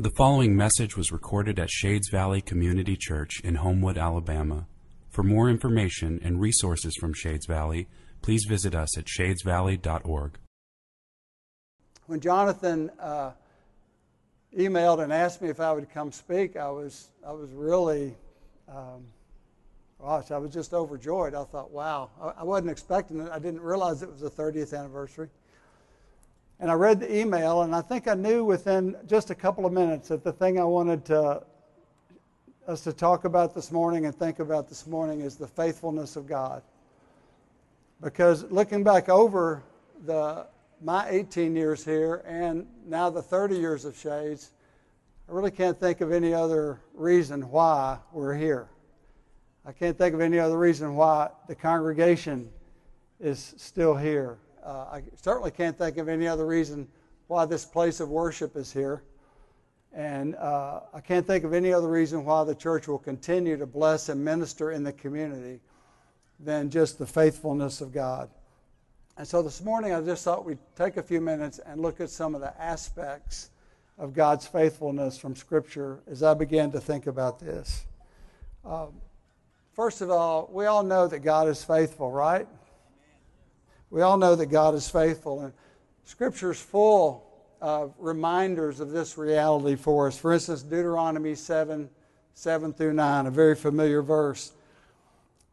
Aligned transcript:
The 0.00 0.08
following 0.08 0.56
message 0.56 0.96
was 0.96 1.12
recorded 1.12 1.58
at 1.58 1.68
Shades 1.68 2.08
Valley 2.08 2.40
Community 2.40 2.96
Church 2.96 3.38
in 3.44 3.56
Homewood, 3.56 3.98
Alabama. 3.98 4.66
For 5.10 5.22
more 5.22 5.50
information 5.50 6.18
and 6.24 6.40
resources 6.40 6.96
from 6.98 7.12
Shades 7.12 7.44
Valley, 7.44 7.86
please 8.22 8.46
visit 8.48 8.74
us 8.74 8.96
at 8.96 9.04
shadesvalley.org. 9.04 10.38
When 12.06 12.18
Jonathan 12.18 12.90
uh, 12.98 13.32
emailed 14.56 15.04
and 15.04 15.12
asked 15.12 15.42
me 15.42 15.50
if 15.50 15.60
I 15.60 15.70
would 15.70 15.90
come 15.90 16.12
speak, 16.12 16.56
I 16.56 16.70
was 16.70 17.10
I 17.22 17.32
was 17.32 17.52
really, 17.52 18.16
um, 18.66 19.04
gosh, 20.00 20.30
I 20.30 20.38
was 20.38 20.50
just 20.50 20.72
overjoyed. 20.72 21.34
I 21.34 21.44
thought, 21.44 21.72
wow, 21.72 22.08
I, 22.18 22.40
I 22.40 22.44
wasn't 22.44 22.70
expecting 22.70 23.20
it. 23.20 23.28
I 23.30 23.38
didn't 23.38 23.60
realize 23.60 24.02
it 24.02 24.10
was 24.10 24.22
the 24.22 24.30
30th 24.30 24.72
anniversary. 24.72 25.28
And 26.60 26.70
I 26.70 26.74
read 26.74 27.00
the 27.00 27.18
email, 27.18 27.62
and 27.62 27.74
I 27.74 27.80
think 27.80 28.06
I 28.06 28.12
knew 28.12 28.44
within 28.44 28.94
just 29.06 29.30
a 29.30 29.34
couple 29.34 29.64
of 29.64 29.72
minutes 29.72 30.08
that 30.08 30.22
the 30.22 30.32
thing 30.32 30.60
I 30.60 30.64
wanted 30.64 31.06
to, 31.06 31.42
us 32.68 32.84
to 32.84 32.92
talk 32.92 33.24
about 33.24 33.54
this 33.54 33.72
morning 33.72 34.04
and 34.04 34.14
think 34.14 34.40
about 34.40 34.68
this 34.68 34.86
morning 34.86 35.22
is 35.22 35.36
the 35.36 35.46
faithfulness 35.46 36.16
of 36.16 36.26
God. 36.26 36.62
Because 38.02 38.44
looking 38.50 38.84
back 38.84 39.08
over 39.08 39.62
the, 40.04 40.46
my 40.82 41.08
18 41.08 41.56
years 41.56 41.82
here 41.82 42.22
and 42.26 42.66
now 42.86 43.08
the 43.08 43.22
30 43.22 43.56
years 43.56 43.86
of 43.86 43.96
Shades, 43.96 44.50
I 45.30 45.32
really 45.32 45.50
can't 45.50 45.80
think 45.80 46.02
of 46.02 46.12
any 46.12 46.34
other 46.34 46.78
reason 46.92 47.50
why 47.50 47.96
we're 48.12 48.34
here. 48.34 48.68
I 49.64 49.72
can't 49.72 49.96
think 49.96 50.14
of 50.14 50.20
any 50.20 50.38
other 50.38 50.58
reason 50.58 50.94
why 50.94 51.30
the 51.48 51.54
congregation 51.54 52.50
is 53.18 53.54
still 53.56 53.94
here. 53.94 54.36
Uh, 54.64 54.86
I 54.92 55.02
certainly 55.22 55.50
can't 55.50 55.76
think 55.76 55.96
of 55.96 56.08
any 56.08 56.26
other 56.26 56.46
reason 56.46 56.88
why 57.26 57.44
this 57.44 57.64
place 57.64 58.00
of 58.00 58.08
worship 58.08 58.56
is 58.56 58.72
here. 58.72 59.02
And 59.92 60.36
uh, 60.36 60.80
I 60.94 61.00
can't 61.00 61.26
think 61.26 61.44
of 61.44 61.52
any 61.52 61.72
other 61.72 61.88
reason 61.88 62.24
why 62.24 62.44
the 62.44 62.54
church 62.54 62.86
will 62.86 62.98
continue 62.98 63.56
to 63.56 63.66
bless 63.66 64.08
and 64.08 64.24
minister 64.24 64.70
in 64.72 64.84
the 64.84 64.92
community 64.92 65.60
than 66.38 66.70
just 66.70 66.98
the 66.98 67.06
faithfulness 67.06 67.80
of 67.80 67.92
God. 67.92 68.30
And 69.16 69.26
so 69.26 69.42
this 69.42 69.62
morning, 69.62 69.92
I 69.92 70.00
just 70.00 70.24
thought 70.24 70.44
we'd 70.44 70.58
take 70.76 70.96
a 70.96 71.02
few 71.02 71.20
minutes 71.20 71.58
and 71.66 71.82
look 71.82 72.00
at 72.00 72.10
some 72.10 72.34
of 72.34 72.40
the 72.40 72.58
aspects 72.60 73.50
of 73.98 74.14
God's 74.14 74.46
faithfulness 74.46 75.18
from 75.18 75.36
Scripture 75.36 76.00
as 76.10 76.22
I 76.22 76.34
began 76.34 76.70
to 76.72 76.80
think 76.80 77.06
about 77.06 77.38
this. 77.38 77.84
Um, 78.64 78.94
first 79.74 80.00
of 80.00 80.10
all, 80.10 80.48
we 80.52 80.66
all 80.66 80.82
know 80.82 81.06
that 81.06 81.18
God 81.18 81.48
is 81.48 81.62
faithful, 81.62 82.10
right? 82.10 82.46
We 83.90 84.02
all 84.02 84.16
know 84.16 84.36
that 84.36 84.46
God 84.46 84.74
is 84.74 84.88
faithful, 84.88 85.40
and 85.40 85.52
Scripture 86.04 86.52
is 86.52 86.60
full 86.60 87.26
of 87.60 87.92
reminders 87.98 88.80
of 88.80 88.90
this 88.90 89.18
reality 89.18 89.76
for 89.76 90.06
us. 90.06 90.16
For 90.16 90.32
instance, 90.32 90.62
Deuteronomy 90.62 91.34
7 91.34 91.90
7 92.34 92.72
through 92.72 92.94
9, 92.94 93.26
a 93.26 93.30
very 93.30 93.54
familiar 93.54 94.00
verse. 94.00 94.52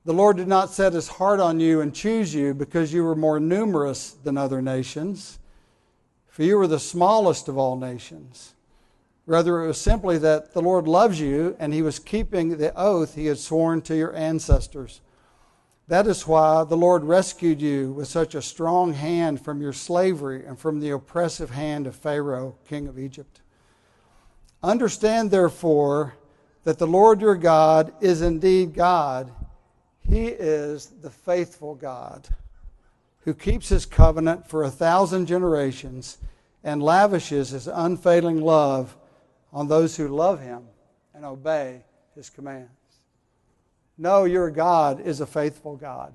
The 0.05 0.13
Lord 0.13 0.38
did 0.38 0.47
not 0.47 0.69
set 0.69 0.93
his 0.93 1.09
heart 1.09 1.41
on 1.41 1.59
you 1.59 1.81
and 1.81 1.93
choose 1.93 2.33
you 2.33 2.53
because 2.53 2.93
you 2.93 3.03
were 3.03 3.15
more 3.15 3.41
numerous 3.41 4.11
than 4.11 4.38
other 4.38 4.61
nations, 4.61 5.38
for 6.27 6.43
you 6.43 6.58
were 6.58 6.67
the 6.67 6.80
smallest 6.80 7.49
of 7.49 7.58
all 7.58 7.75
nations. 7.75 8.53
Rather, 9.25 9.65
it 9.65 9.67
was 9.67 9.81
simply 9.81 10.17
that 10.19 10.53
the 10.53 10.61
Lord 10.61 10.88
loves 10.88 11.19
you 11.19 11.58
and 11.59 11.73
he 11.73 11.81
was 11.81 11.99
keeping 11.99 12.58
the 12.58 12.73
oath 12.80 13.15
he 13.15 13.25
had 13.25 13.38
sworn 13.38 13.81
to 13.81 13.97
your 13.97 14.15
ancestors. 14.15 15.02
That 15.88 16.05
is 16.07 16.27
why 16.27 16.66
the 16.66 16.75
Lord 16.75 17.03
rescued 17.05 17.61
you 17.61 17.93
with 17.93 18.09
such 18.09 18.35
a 18.35 18.41
strong 18.41 18.93
hand 18.93 19.41
from 19.41 19.61
your 19.61 19.71
slavery 19.71 20.45
and 20.45 20.59
from 20.59 20.80
the 20.80 20.89
oppressive 20.89 21.52
hand 21.52 21.88
of 21.88 21.95
Pharaoh, 21.95 22.55
king 22.67 22.88
of 22.88 22.99
Egypt. 22.99 23.39
Understand, 24.61 25.31
therefore, 25.31 26.15
that 26.65 26.77
the 26.77 26.88
Lord 26.88 27.21
your 27.21 27.35
God 27.35 27.93
is 28.02 28.21
indeed 28.21 28.73
God. 28.73 29.31
He 29.99 30.27
is 30.27 30.88
the 31.02 31.09
faithful 31.09 31.75
God 31.75 32.27
who 33.21 33.33
keeps 33.33 33.69
his 33.69 33.86
covenant 33.86 34.49
for 34.49 34.64
a 34.64 34.69
thousand 34.69 35.25
generations 35.27 36.17
and 36.64 36.83
lavishes 36.83 37.52
his 37.52 37.67
unfailing 37.67 38.42
love 38.42 38.98
on 39.54 39.69
those 39.69 39.95
who 39.95 40.09
love 40.09 40.42
him 40.42 40.64
and 41.14 41.23
obey 41.23 41.86
his 42.14 42.30
commands. 42.30 42.77
No, 43.97 44.25
your 44.25 44.52
God 44.52 44.99
is 44.99 45.21
a 45.21 45.25
faithful 45.25 45.75
God. 45.75 46.13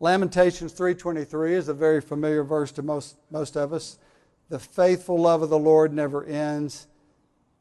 Lamentations 0.00 0.72
3:23 0.72 1.54
is 1.54 1.68
a 1.68 1.74
very 1.74 2.00
familiar 2.00 2.44
verse 2.44 2.70
to 2.72 2.82
most, 2.82 3.16
most 3.30 3.56
of 3.56 3.72
us. 3.72 3.98
The 4.48 4.58
faithful 4.58 5.18
love 5.18 5.42
of 5.42 5.50
the 5.50 5.58
Lord 5.58 5.92
never 5.92 6.24
ends. 6.24 6.86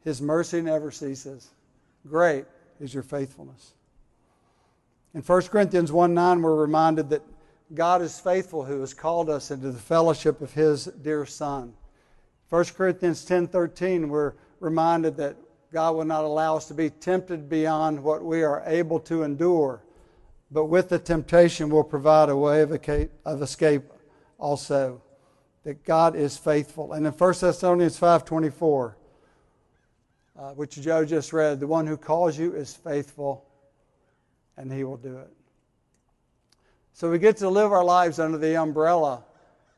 His 0.02 0.22
mercy 0.22 0.62
never 0.62 0.92
ceases. 0.92 1.50
Great 2.08 2.46
is 2.80 2.94
your 2.94 3.04
faithfulness. 3.04 3.74
In 5.14 5.22
1 5.22 5.42
Corinthians 5.50 5.92
1 5.92 6.14
9, 6.14 6.42
we're 6.42 6.56
reminded 6.56 7.10
that 7.10 7.24
God 7.74 8.02
is 8.02 8.20
faithful 8.20 8.64
who 8.64 8.80
has 8.82 8.94
called 8.94 9.30
us 9.30 9.52
into 9.52 9.72
the 9.72 9.80
fellowship 9.80 10.40
of 10.42 10.54
his 10.54 10.86
dear 10.86 11.26
Son. 11.26 11.74
1 12.50 12.66
Corinthians 12.76 13.26
10 13.26 13.48
13, 13.48 14.10
we're 14.10 14.34
reminded 14.60 15.18
that 15.18 15.36
God 15.72 15.96
will 15.96 16.06
not 16.06 16.24
allow 16.24 16.56
us 16.56 16.68
to 16.70 16.74
be 16.74 16.90
tempted 16.90 17.50
beyond 17.50 18.02
what 18.02 18.24
we 18.24 18.44
are 18.44 18.64
able 18.66 19.00
to 19.02 19.24
endure. 19.24 19.84
But 20.50 20.66
with 20.66 20.90
the 20.90 21.00
temptation, 21.00 21.70
will 21.70 21.84
provide 21.84 22.30
a 22.30 22.38
way 22.38 22.62
of 22.62 23.42
escape 23.42 23.84
also. 24.38 25.02
That 25.64 25.84
God 25.84 26.16
is 26.16 26.38
faithful. 26.38 26.94
And 26.94 27.06
in 27.06 27.12
1 27.12 27.34
Thessalonians 27.42 28.00
5.24, 28.00 28.94
uh, 30.40 30.52
which 30.52 30.76
Joe 30.76 31.04
just 31.04 31.34
read, 31.34 31.60
the 31.60 31.68
one 31.68 31.86
who 31.86 31.98
calls 31.98 32.38
you 32.38 32.54
is 32.54 32.74
faithful, 32.74 33.44
and 34.56 34.72
he 34.72 34.86
will 34.86 34.96
do 34.96 35.18
it. 35.18 35.34
So 36.94 37.12
we 37.12 37.20
get 37.20 37.36
to 37.38 37.50
live 37.50 37.74
our 37.74 37.84
lives 37.84 38.18
under 38.18 38.38
the 38.38 38.56
umbrella 38.56 39.24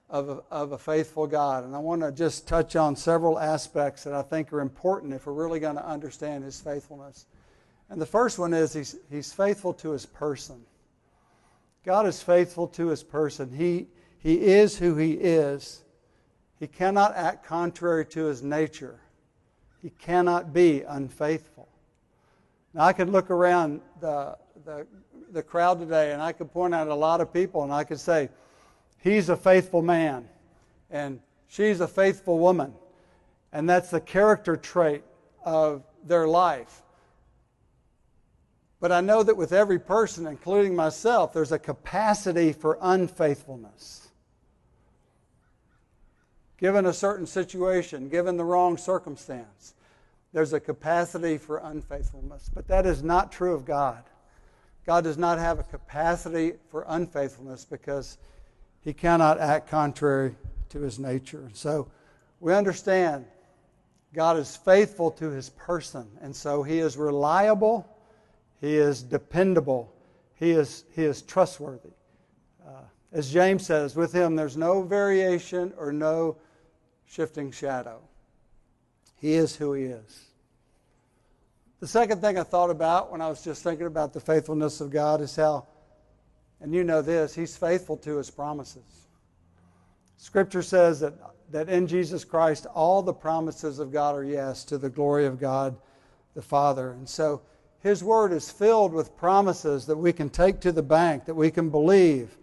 of 0.09 0.29
a, 0.29 0.41
of 0.49 0.71
a 0.71 0.77
faithful 0.77 1.27
God. 1.27 1.63
And 1.63 1.75
I 1.75 1.79
want 1.79 2.01
to 2.01 2.11
just 2.11 2.47
touch 2.47 2.75
on 2.75 2.95
several 2.95 3.37
aspects 3.37 4.03
that 4.03 4.13
I 4.13 4.21
think 4.21 4.51
are 4.51 4.61
important 4.61 5.13
if 5.13 5.27
we're 5.27 5.33
really 5.33 5.59
going 5.59 5.75
to 5.75 5.85
understand 5.85 6.43
His 6.43 6.59
faithfulness. 6.59 7.25
And 7.89 8.01
the 8.01 8.05
first 8.05 8.39
one 8.39 8.53
is 8.53 8.73
He's, 8.73 8.95
he's 9.11 9.31
faithful 9.31 9.73
to 9.75 9.91
His 9.91 10.05
person. 10.05 10.61
God 11.85 12.07
is 12.07 12.21
faithful 12.21 12.67
to 12.69 12.87
His 12.87 13.03
person. 13.03 13.51
He, 13.53 13.87
he 14.19 14.41
is 14.41 14.77
who 14.77 14.95
He 14.95 15.13
is. 15.13 15.83
He 16.59 16.67
cannot 16.67 17.15
act 17.15 17.45
contrary 17.45 18.05
to 18.07 18.25
His 18.25 18.41
nature. 18.41 18.99
He 19.81 19.91
cannot 19.91 20.53
be 20.53 20.81
unfaithful. 20.81 21.69
Now, 22.73 22.83
I 22.85 22.93
could 22.93 23.09
look 23.09 23.31
around 23.31 23.81
the, 24.01 24.37
the, 24.65 24.85
the 25.31 25.41
crowd 25.41 25.79
today 25.79 26.11
and 26.11 26.21
I 26.21 26.33
could 26.33 26.51
point 26.51 26.75
out 26.75 26.87
a 26.87 26.95
lot 26.95 27.21
of 27.21 27.31
people 27.33 27.63
and 27.63 27.71
I 27.71 27.83
could 27.83 27.99
say, 27.99 28.29
he's 29.01 29.29
a 29.29 29.37
faithful 29.37 29.81
man 29.81 30.27
and 30.89 31.19
she's 31.47 31.79
a 31.79 31.87
faithful 31.87 32.39
woman. 32.39 32.73
And 33.51 33.69
that's 33.69 33.89
the 33.89 34.01
character 34.01 34.55
trait 34.55 35.03
of 35.43 35.83
their 36.03 36.27
life. 36.27 36.81
But 38.79 38.91
I 38.91 39.01
know 39.01 39.23
that 39.23 39.35
with 39.35 39.51
every 39.51 39.79
person, 39.79 40.25
including 40.25 40.75
myself, 40.75 41.33
there's 41.33 41.51
a 41.51 41.59
capacity 41.59 42.53
for 42.53 42.77
unfaithfulness. 42.81 44.07
Given 46.57 46.85
a 46.85 46.93
certain 46.93 47.25
situation, 47.25 48.09
given 48.09 48.37
the 48.37 48.45
wrong 48.45 48.77
circumstance, 48.77 49.73
there's 50.31 50.53
a 50.53 50.59
capacity 50.59 51.37
for 51.37 51.57
unfaithfulness. 51.57 52.49
But 52.53 52.67
that 52.67 52.85
is 52.85 53.03
not 53.03 53.31
true 53.31 53.53
of 53.53 53.65
God. 53.65 54.03
God 54.85 55.03
does 55.03 55.17
not 55.17 55.39
have 55.39 55.59
a 55.59 55.63
capacity 55.63 56.53
for 56.69 56.85
unfaithfulness 56.87 57.65
because 57.65 58.17
he 58.81 58.93
cannot 58.93 59.39
act 59.39 59.69
contrary 59.69 60.35
to 60.69 60.79
his 60.79 60.99
nature. 60.99 61.49
So 61.53 61.89
we 62.39 62.53
understand 62.53 63.25
God 64.13 64.37
is 64.37 64.55
faithful 64.55 65.11
to 65.11 65.29
his 65.29 65.49
person, 65.51 66.07
and 66.21 66.35
so 66.35 66.63
he 66.63 66.79
is 66.79 66.97
reliable, 66.97 67.87
he 68.59 68.75
is 68.75 69.03
dependable, 69.03 69.93
he 70.35 70.51
is, 70.51 70.85
he 70.95 71.03
is 71.03 71.21
trustworthy. 71.21 71.91
Uh, 72.65 72.81
as 73.11 73.31
James 73.31 73.65
says, 73.65 73.95
with 73.95 74.11
him 74.11 74.35
there's 74.35 74.57
no 74.57 74.81
variation 74.81 75.73
or 75.77 75.91
no 75.91 76.37
shifting 77.05 77.51
shadow. 77.51 77.99
He 79.17 79.33
is 79.33 79.55
who 79.55 79.73
he 79.73 79.85
is. 79.85 80.25
The 81.79 81.87
second 81.87 82.21
thing 82.21 82.37
I 82.37 82.43
thought 82.43 82.69
about 82.69 83.11
when 83.11 83.21
I 83.21 83.29
was 83.29 83.43
just 83.43 83.63
thinking 83.63 83.87
about 83.87 84.13
the 84.13 84.19
faithfulness 84.19 84.81
of 84.81 84.89
God 84.89 85.21
is 85.21 85.35
how 85.35 85.67
and 86.61 86.73
you 86.73 86.83
know 86.83 87.01
this, 87.01 87.35
He's 87.35 87.55
faithful 87.55 87.97
to 87.97 88.17
His 88.17 88.29
promises. 88.29 89.07
Scripture 90.17 90.61
says 90.61 90.99
that, 90.99 91.13
that 91.51 91.69
in 91.69 91.87
Jesus 91.87 92.25
Christ, 92.25 92.65
all 92.73 93.01
the 93.01 93.13
promises 93.13 93.79
of 93.79 93.91
God 93.91 94.15
are 94.15 94.23
yes 94.23 94.65
to 94.65 94.77
the 94.77 94.89
glory 94.89 95.25
of 95.25 95.39
God 95.39 95.77
the 96.35 96.41
Father. 96.41 96.91
And 96.91 97.07
so 97.07 97.41
His 97.81 98.03
Word 98.03 98.33
is 98.33 98.51
filled 98.51 98.93
with 98.93 99.15
promises 99.15 99.85
that 99.85 99.97
we 99.97 100.11
can 100.11 100.29
take 100.29 100.59
to 100.61 100.71
the 100.71 100.83
bank, 100.83 101.25
that 101.25 101.35
we 101.35 101.49
can 101.51 101.69
believe. 101.69 102.37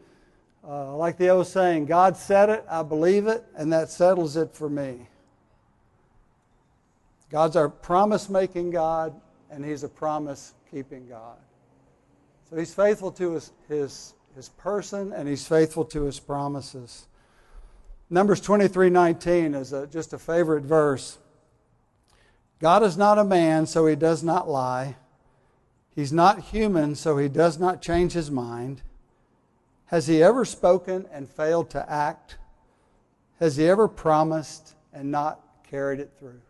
Uh, 0.66 0.96
like 0.96 1.16
the 1.16 1.28
old 1.28 1.46
saying, 1.46 1.86
God 1.86 2.16
said 2.16 2.48
it, 2.48 2.64
I 2.68 2.82
believe 2.82 3.26
it, 3.26 3.44
and 3.56 3.72
that 3.72 3.90
settles 3.90 4.36
it 4.36 4.52
for 4.52 4.68
me. 4.68 5.06
God's 7.30 7.56
our 7.56 7.68
promise 7.68 8.28
making 8.28 8.70
God, 8.70 9.14
and 9.50 9.64
He's 9.64 9.84
a 9.84 9.88
promise 9.88 10.54
keeping 10.70 11.06
God. 11.06 11.36
So 12.48 12.56
He's 12.56 12.74
faithful 12.74 13.10
to 13.12 13.32
his, 13.32 13.52
his, 13.68 14.14
his 14.34 14.48
person, 14.50 15.12
and 15.12 15.28
He's 15.28 15.46
faithful 15.46 15.84
to 15.86 16.02
His 16.02 16.20
promises. 16.20 17.06
Numbers 18.08 18.40
23 18.40 18.90
19 18.90 19.54
is 19.54 19.72
a, 19.72 19.86
just 19.86 20.12
a 20.12 20.18
favorite 20.18 20.62
verse. 20.62 21.18
God 22.60 22.82
is 22.82 22.96
not 22.96 23.18
a 23.18 23.24
man, 23.24 23.66
so 23.66 23.86
He 23.86 23.96
does 23.96 24.22
not 24.22 24.48
lie. 24.48 24.96
He's 25.94 26.12
not 26.12 26.40
human, 26.40 26.94
so 26.94 27.16
He 27.18 27.28
does 27.28 27.58
not 27.58 27.82
change 27.82 28.12
His 28.12 28.30
mind. 28.30 28.82
Has 29.86 30.06
He 30.06 30.22
ever 30.22 30.44
spoken 30.44 31.06
and 31.10 31.28
failed 31.28 31.70
to 31.70 31.90
act? 31.90 32.36
Has 33.40 33.56
He 33.56 33.68
ever 33.68 33.88
promised 33.88 34.74
and 34.92 35.10
not 35.10 35.40
carried 35.68 35.98
it 35.98 36.12
through? 36.18 36.40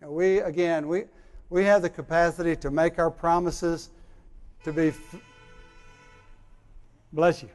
we, 0.00 0.38
again, 0.40 0.86
we, 0.86 1.04
we 1.48 1.64
have 1.64 1.80
the 1.80 1.88
capacity 1.88 2.56
to 2.56 2.70
make 2.70 2.98
our 2.98 3.10
promises 3.10 3.90
to 4.64 4.72
be. 4.72 4.88
F- 4.88 5.16
Bless 7.12 7.42
you. 7.42 7.48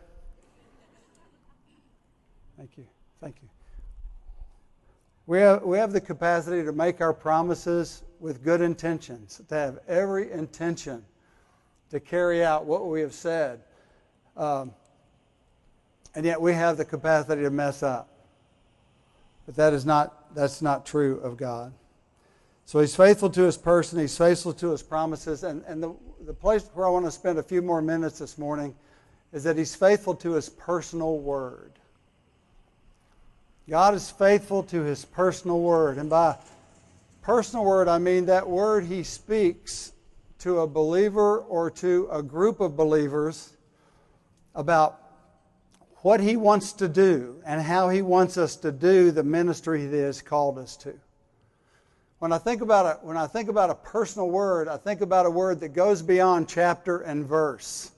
Thank 2.58 2.78
you. 2.78 2.86
Thank 3.20 3.36
you. 3.42 3.50
We 5.26 5.40
have, 5.40 5.64
we 5.64 5.78
have 5.78 5.92
the 5.92 6.02
capacity 6.02 6.64
to 6.64 6.72
make 6.72 7.02
our 7.02 7.14
promises 7.14 8.04
with 8.20 8.44
good 8.44 8.62
intentions, 8.62 9.42
to 9.48 9.56
have 9.56 9.80
every 9.88 10.32
intention 10.32 11.06
to 11.90 12.00
carry 12.00 12.44
out 12.44 12.66
what 12.66 12.88
we 12.88 13.02
have 13.02 13.14
said. 13.14 13.62
Um, 14.38 14.74
and 16.16 16.26
yet 16.26 16.40
we 16.42 16.54
have 16.54 16.78
the 16.78 16.86
capacity 16.86 17.44
to 17.44 17.50
mess 17.50 17.84
up. 17.84 18.10
But 19.46 19.56
that 19.56 19.74
is 19.74 19.86
not, 19.86 20.34
that's 20.36 20.62
not 20.62 20.86
true 20.86 21.20
of 21.20 21.38
God. 21.38 21.74
So 22.66 22.80
he's 22.80 22.96
faithful 22.96 23.30
to 23.32 23.42
his 23.42 23.58
person, 23.58 24.00
he's 24.00 24.18
faithful 24.18 24.54
to 24.54 24.72
his 24.72 24.84
promises. 24.84 25.44
And, 25.44 25.64
and 25.66 25.82
the, 25.82 25.96
the 26.25 26.33
place 26.33 26.69
where 26.74 26.86
I 26.86 26.89
want 26.89 27.06
to 27.06 27.12
spend 27.12 27.39
a 27.39 27.44
few 27.44 27.62
more 27.62 27.81
minutes 27.81 28.19
this 28.19 28.38
morning 28.38 28.75
is 29.31 29.44
that 29.44 29.57
he's 29.57 29.75
faithful 29.75 30.16
to 30.16 30.31
his 30.31 30.50
personal 30.50 31.19
word. 31.19 31.71
God 33.69 33.94
is 33.94 34.10
faithful 34.10 34.63
to 34.63 34.81
his 34.81 35.06
personal 35.06 35.62
word. 35.62 35.98
And 35.98 36.10
by 36.10 36.36
personal 37.21 37.63
word, 37.63 37.88
I 37.88 38.00
mean 38.00 38.25
that 38.25 38.50
word 38.50 38.86
he 38.86 39.04
speaks 39.04 39.94
to 40.39 40.60
a 40.60 40.68
believer 40.68 41.39
or 41.39 41.69
to 41.71 42.10
a 42.12 42.24
group 42.24 42.60
of 42.60 42.75
believers 42.75 43.54
about 44.56 45.00
what 45.98 46.19
he 46.19 46.36
wants 46.36 46.74
to 46.74 46.88
do 46.88 47.42
and 47.45 47.62
how 47.62 47.89
he 47.89 48.01
wants 48.01 48.38
us 48.38 48.56
to 48.57 48.71
do 48.71 49.12
the 49.12 49.24
ministry 49.24 49.88
he 49.88 49.98
has 49.98 50.21
called 50.21 50.57
us 50.57 50.75
to. 50.77 50.94
When 52.19 52.33
I 52.33 52.38
think 52.38 52.62
about 52.62 52.86
a, 52.86 53.00
when 53.01 53.16
I 53.16 53.27
think 53.27 53.48
about 53.48 53.69
a 53.69 53.75
personal 53.75 54.30
word, 54.30 54.68
I 54.68 54.75
think 54.75 55.00
about 55.00 55.25
a 55.25 55.30
word 55.30 55.62
that 55.62 55.69
goes 55.69 56.01
beyond 56.01 56.50
chapter 56.50 57.00
and 57.00 57.25
verse. 57.25 57.92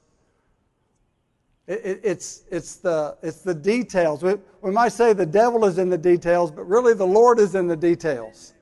It, 1.68 1.82
it, 1.84 2.02
it's, 2.04 2.44
it's, 2.52 2.76
the, 2.76 3.18
it's 3.24 3.42
the 3.42 3.54
details. 3.54 4.22
We, 4.24 4.36
we 4.62 4.72
might 4.72 4.92
say 4.92 5.14
the 5.14 5.26
devil 5.26 5.66
is 5.66 5.80
in 5.80 5.90
the 5.90 5.98
details, 5.98 6.52
but 6.52 6.68
really 6.68 6.94
the 6.94 7.06
Lord 7.06 7.40
is 7.40 7.56
in 7.56 7.68
the 7.68 7.76
details. 7.76 8.54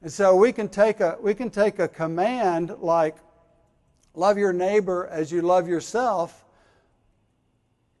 And 0.00 0.10
so 0.10 0.34
we 0.34 0.52
can 0.52 0.68
take 0.68 1.00
a, 1.00 1.18
we 1.20 1.34
can 1.34 1.50
take 1.50 1.78
a 1.78 1.88
command 1.88 2.74
like, 2.78 3.16
love 4.14 4.38
your 4.38 4.52
neighbor 4.52 5.06
as 5.08 5.30
you 5.30 5.42
love 5.42 5.68
yourself, 5.68 6.44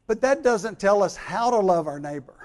but 0.06 0.20
that 0.22 0.42
doesn't 0.42 0.78
tell 0.78 1.02
us 1.02 1.16
how 1.16 1.50
to 1.50 1.58
love 1.58 1.86
our 1.86 2.00
neighbor. 2.00 2.43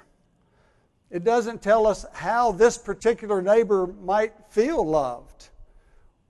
It 1.12 1.24
doesn't 1.24 1.62
tell 1.62 1.88
us 1.88 2.06
how 2.14 2.52
this 2.52 2.78
particular 2.78 3.42
neighbor 3.42 3.88
might 3.88 4.34
feel 4.50 4.86
loved. 4.86 5.50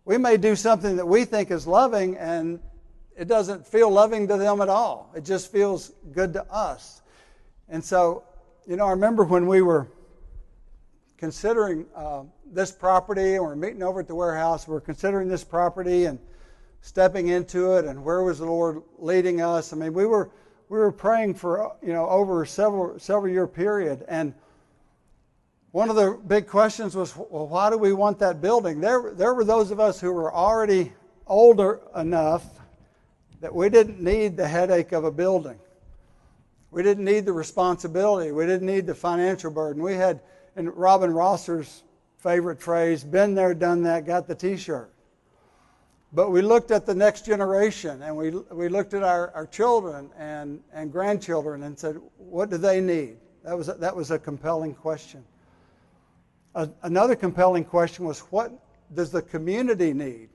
We 0.06 0.18
may 0.18 0.38
do 0.38 0.56
something 0.56 0.96
that 0.96 1.06
we 1.06 1.26
think 1.26 1.52
is 1.52 1.68
loving 1.68 2.18
and 2.18 2.60
it 3.18 3.28
doesn't 3.28 3.68
feel 3.68 3.90
loving 3.90 4.28
to 4.30 4.38
them 4.38 4.62
at 4.62 4.70
all. 4.70 5.12
It 5.16 5.26
just 5.26 5.52
feels 5.52 5.92
good 6.14 6.32
to 6.34 6.50
us. 6.52 7.02
And 7.68 7.84
so, 7.84 8.24
you 8.66 8.78
know, 8.78 8.86
I 8.86 8.92
remember 8.92 9.26
when 9.26 9.46
we 9.46 9.62
were 9.62 9.88
considering 11.18 11.86
uh, 11.94 12.24
this 12.50 12.72
property 12.72 13.36
and 13.36 13.44
we're 13.44 13.56
meeting 13.58 13.84
over 13.84 14.00
at 14.00 14.08
the 14.08 14.16
warehouse, 14.16 14.68
we 14.68 14.74
we're 14.74 14.82
considering 14.82 15.28
this 15.28 15.44
property 15.44 16.06
and 16.06 16.18
stepping 16.82 17.28
into 17.28 17.74
it 17.74 17.84
and 17.84 18.02
where 18.02 18.24
was 18.24 18.40
the 18.40 18.46
Lord 18.46 18.82
leading 18.98 19.42
us. 19.42 19.74
I 19.74 19.76
mean, 19.76 19.94
we 19.94 20.06
were 20.06 20.32
we 20.70 20.78
were 20.78 20.92
praying 20.92 21.34
for 21.34 21.76
you 21.82 21.92
know 21.92 22.08
over 22.08 22.46
several 22.46 22.98
several 23.00 23.32
year 23.32 23.48
period 23.48 24.06
and 24.08 24.34
one 25.72 25.90
of 25.90 25.96
the 25.96 26.20
big 26.28 26.48
questions 26.48 26.96
was, 26.96 27.16
well, 27.16 27.48
why 27.48 27.70
do 27.70 27.78
we 27.78 27.94
want 27.94 28.20
that 28.20 28.42
building? 28.42 28.80
There, 28.80 29.14
there 29.14 29.36
were 29.36 29.44
those 29.44 29.70
of 29.70 29.80
us 29.80 30.02
who 30.02 30.12
were 30.12 30.34
already 30.34 30.94
older 31.28 31.82
enough 31.96 32.44
that 33.40 33.54
we 33.54 33.70
didn't 33.70 34.02
need 34.02 34.36
the 34.36 34.48
headache 34.48 34.92
of 34.92 35.04
a 35.04 35.12
building. 35.12 35.60
We 36.72 36.82
didn't 36.82 37.06
need 37.06 37.26
the 37.26 37.34
responsibility. 37.34 38.32
We 38.32 38.46
didn't 38.46 38.66
need 38.66 38.88
the 38.88 38.96
financial 38.96 39.52
burden. 39.52 39.84
We 39.84 39.94
had, 39.94 40.22
in 40.56 40.70
Robin 40.70 41.12
Rosser's 41.12 41.84
favorite 42.18 42.62
phrase, 42.62 43.04
been 43.04 43.36
there, 43.36 43.54
done 43.54 43.84
that, 43.84 44.06
got 44.06 44.28
the 44.28 44.36
t 44.36 44.58
shirt. 44.58 44.92
But 46.12 46.32
we 46.32 46.42
looked 46.42 46.72
at 46.72 46.88
the 46.88 46.96
next 46.96 47.28
generation 47.28 48.02
and 48.02 48.18
we, 48.18 48.32
we 48.32 48.68
looked 48.68 48.96
at 48.96 49.04
our, 49.04 49.32
our 49.36 49.46
children 49.46 50.10
and, 50.18 50.62
and 50.74 50.92
grandchildren 50.92 51.62
and 51.64 51.78
said, 51.78 52.00
what 52.18 52.50
do 52.50 52.58
they 52.58 52.82
need? 52.82 53.18
That 53.44 53.56
was, 53.56 53.70
a, 53.70 53.74
that 53.76 53.96
was 53.96 54.10
a 54.10 54.18
compelling 54.18 54.74
question 54.74 55.24
another 56.84 57.16
compelling 57.16 57.64
question 57.64 58.06
was 58.06 58.20
what 58.32 58.52
does 58.94 59.12
the 59.12 59.22
community 59.22 59.94
need? 59.94 60.30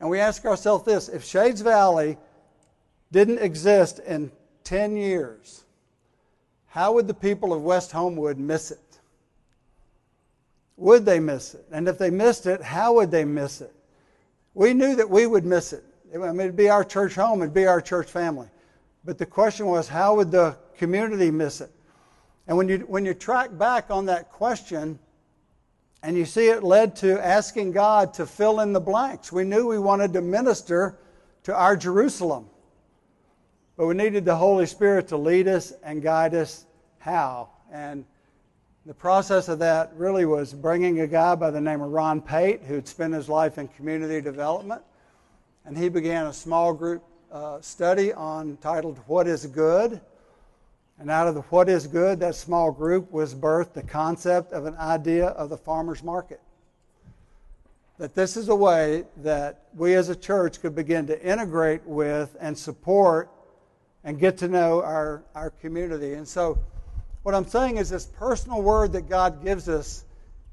And 0.00 0.08
we 0.08 0.20
ask 0.20 0.44
ourselves 0.44 0.84
this 0.84 1.08
if 1.08 1.24
Shades 1.24 1.60
Valley 1.60 2.16
didn't 3.10 3.38
exist 3.38 4.00
in 4.00 4.30
10 4.64 4.96
years, 4.96 5.64
how 6.66 6.92
would 6.92 7.06
the 7.08 7.14
people 7.14 7.52
of 7.52 7.62
West 7.62 7.92
Homewood 7.92 8.38
miss 8.38 8.70
it? 8.70 9.00
Would 10.76 11.04
they 11.04 11.18
miss 11.18 11.54
it? 11.54 11.66
And 11.72 11.88
if 11.88 11.98
they 11.98 12.10
missed 12.10 12.46
it, 12.46 12.62
how 12.62 12.94
would 12.94 13.10
they 13.10 13.24
miss 13.24 13.60
it? 13.60 13.74
We 14.54 14.74
knew 14.74 14.94
that 14.96 15.08
we 15.08 15.26
would 15.26 15.44
miss 15.44 15.72
it. 15.72 15.84
I 16.14 16.18
mean, 16.18 16.40
it'd 16.40 16.56
be 16.56 16.70
our 16.70 16.84
church 16.84 17.14
home, 17.14 17.42
it'd 17.42 17.54
be 17.54 17.66
our 17.66 17.80
church 17.80 18.10
family. 18.10 18.48
But 19.04 19.18
the 19.18 19.26
question 19.26 19.66
was, 19.66 19.88
how 19.88 20.16
would 20.16 20.30
the 20.30 20.56
community 20.76 21.30
miss 21.30 21.60
it? 21.60 21.70
And 22.48 22.56
when 22.56 22.68
you, 22.68 22.78
when 22.78 23.04
you 23.04 23.12
track 23.12 23.56
back 23.56 23.90
on 23.90 24.06
that 24.06 24.30
question 24.30 24.98
and 26.02 26.16
you 26.16 26.24
see 26.24 26.48
it 26.48 26.64
led 26.64 26.96
to 26.96 27.24
asking 27.24 27.72
God 27.72 28.14
to 28.14 28.26
fill 28.26 28.60
in 28.60 28.72
the 28.72 28.80
blanks, 28.80 29.30
we 29.30 29.44
knew 29.44 29.68
we 29.68 29.78
wanted 29.78 30.14
to 30.14 30.22
minister 30.22 30.98
to 31.42 31.54
our 31.54 31.76
Jerusalem. 31.76 32.48
But 33.76 33.86
we 33.86 33.94
needed 33.94 34.24
the 34.24 34.34
Holy 34.34 34.64
Spirit 34.64 35.08
to 35.08 35.18
lead 35.18 35.46
us 35.46 35.74
and 35.82 36.02
guide 36.02 36.34
us 36.34 36.64
how. 36.98 37.50
And 37.70 38.06
the 38.86 38.94
process 38.94 39.48
of 39.48 39.58
that 39.58 39.92
really 39.94 40.24
was 40.24 40.54
bringing 40.54 41.00
a 41.00 41.06
guy 41.06 41.34
by 41.34 41.50
the 41.50 41.60
name 41.60 41.82
of 41.82 41.90
Ron 41.90 42.22
Pate, 42.22 42.62
who'd 42.62 42.88
spent 42.88 43.12
his 43.12 43.28
life 43.28 43.58
in 43.58 43.68
community 43.68 44.22
development. 44.22 44.80
And 45.66 45.76
he 45.76 45.90
began 45.90 46.26
a 46.26 46.32
small 46.32 46.72
group 46.72 47.04
uh, 47.30 47.60
study 47.60 48.14
on 48.14 48.56
titled 48.56 48.98
What 49.06 49.26
is 49.26 49.44
Good? 49.44 50.00
And 51.00 51.10
out 51.10 51.28
of 51.28 51.34
the 51.34 51.42
What 51.42 51.68
is 51.68 51.86
Good, 51.86 52.20
that 52.20 52.34
small 52.34 52.72
group 52.72 53.10
was 53.12 53.34
birthed 53.34 53.74
the 53.74 53.82
concept 53.82 54.52
of 54.52 54.66
an 54.66 54.74
idea 54.76 55.28
of 55.28 55.48
the 55.48 55.56
farmer's 55.56 56.02
market. 56.02 56.40
That 57.98 58.14
this 58.14 58.36
is 58.36 58.48
a 58.48 58.54
way 58.54 59.04
that 59.18 59.62
we 59.74 59.94
as 59.94 60.08
a 60.08 60.16
church 60.16 60.60
could 60.60 60.74
begin 60.74 61.06
to 61.06 61.22
integrate 61.22 61.84
with 61.84 62.36
and 62.40 62.56
support 62.56 63.30
and 64.04 64.18
get 64.18 64.38
to 64.38 64.48
know 64.48 64.82
our, 64.82 65.22
our 65.34 65.50
community. 65.50 66.14
And 66.14 66.26
so, 66.26 66.58
what 67.22 67.34
I'm 67.34 67.46
saying 67.46 67.76
is 67.76 67.90
this 67.90 68.06
personal 68.06 68.62
word 68.62 68.92
that 68.92 69.08
God 69.08 69.44
gives 69.44 69.68
us 69.68 70.04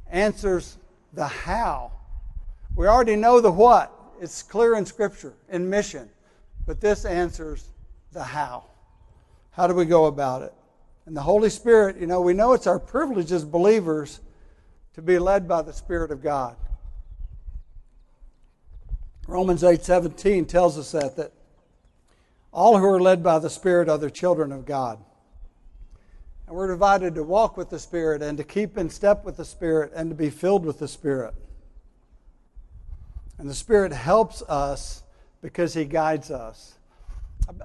answers 0.10 0.78
the 1.14 1.28
how. 1.28 1.92
We 2.75 2.88
already 2.88 3.16
know 3.16 3.40
the 3.40 3.52
what, 3.52 3.94
it's 4.20 4.44
clear 4.44 4.75
in 4.75 4.86
Scripture, 4.86 5.34
in 5.50 5.70
mission, 5.70 6.10
but 6.66 6.82
this 6.82 7.06
answers 7.06 7.70
the 8.12 8.24
how. 8.24 8.66
How 9.56 9.68
do 9.68 9.74
we 9.74 9.86
go 9.86 10.06
about 10.06 10.42
it? 10.42 10.54
And 11.06 11.16
the 11.16 11.22
Holy 11.22 11.50
Spirit, 11.50 11.98
you 11.98 12.08
know, 12.08 12.20
we 12.20 12.34
know 12.34 12.52
it's 12.52 12.68
our 12.68 12.80
privilege 12.80 13.32
as 13.32 13.46
believers 13.46 14.20
to 14.96 15.02
be 15.02 15.18
led 15.18 15.48
by 15.48 15.62
the 15.62 15.72
Spirit 15.72 16.12
of 16.12 16.22
God. 16.22 16.58
Romans 19.28 19.64
8:17 19.64 20.46
tells 20.46 20.78
us 20.78 20.92
that 20.92 21.16
that 21.16 21.32
all 22.52 22.78
who 22.78 22.86
are 22.86 23.02
led 23.02 23.24
by 23.24 23.40
the 23.40 23.50
Spirit 23.50 23.88
are 23.88 23.98
the 23.98 24.12
children 24.12 24.52
of 24.52 24.66
God. 24.66 25.00
And 26.48 26.56
we're 26.56 26.68
divided 26.68 27.16
to 27.16 27.24
walk 27.24 27.56
with 27.56 27.70
the 27.70 27.80
Spirit 27.80 28.22
and 28.22 28.38
to 28.38 28.44
keep 28.44 28.78
in 28.78 28.90
step 28.90 29.24
with 29.24 29.38
the 29.38 29.46
Spirit 29.46 29.94
and 29.96 30.10
to 30.10 30.16
be 30.16 30.30
filled 30.30 30.66
with 30.66 30.80
the 30.80 30.88
Spirit. 30.88 31.34
And 33.38 33.50
the 33.50 33.56
Spirit 33.56 33.94
helps 33.94 34.42
us 34.44 35.04
because 35.42 35.74
He 35.74 35.86
guides 35.86 36.30
us. 36.30 36.76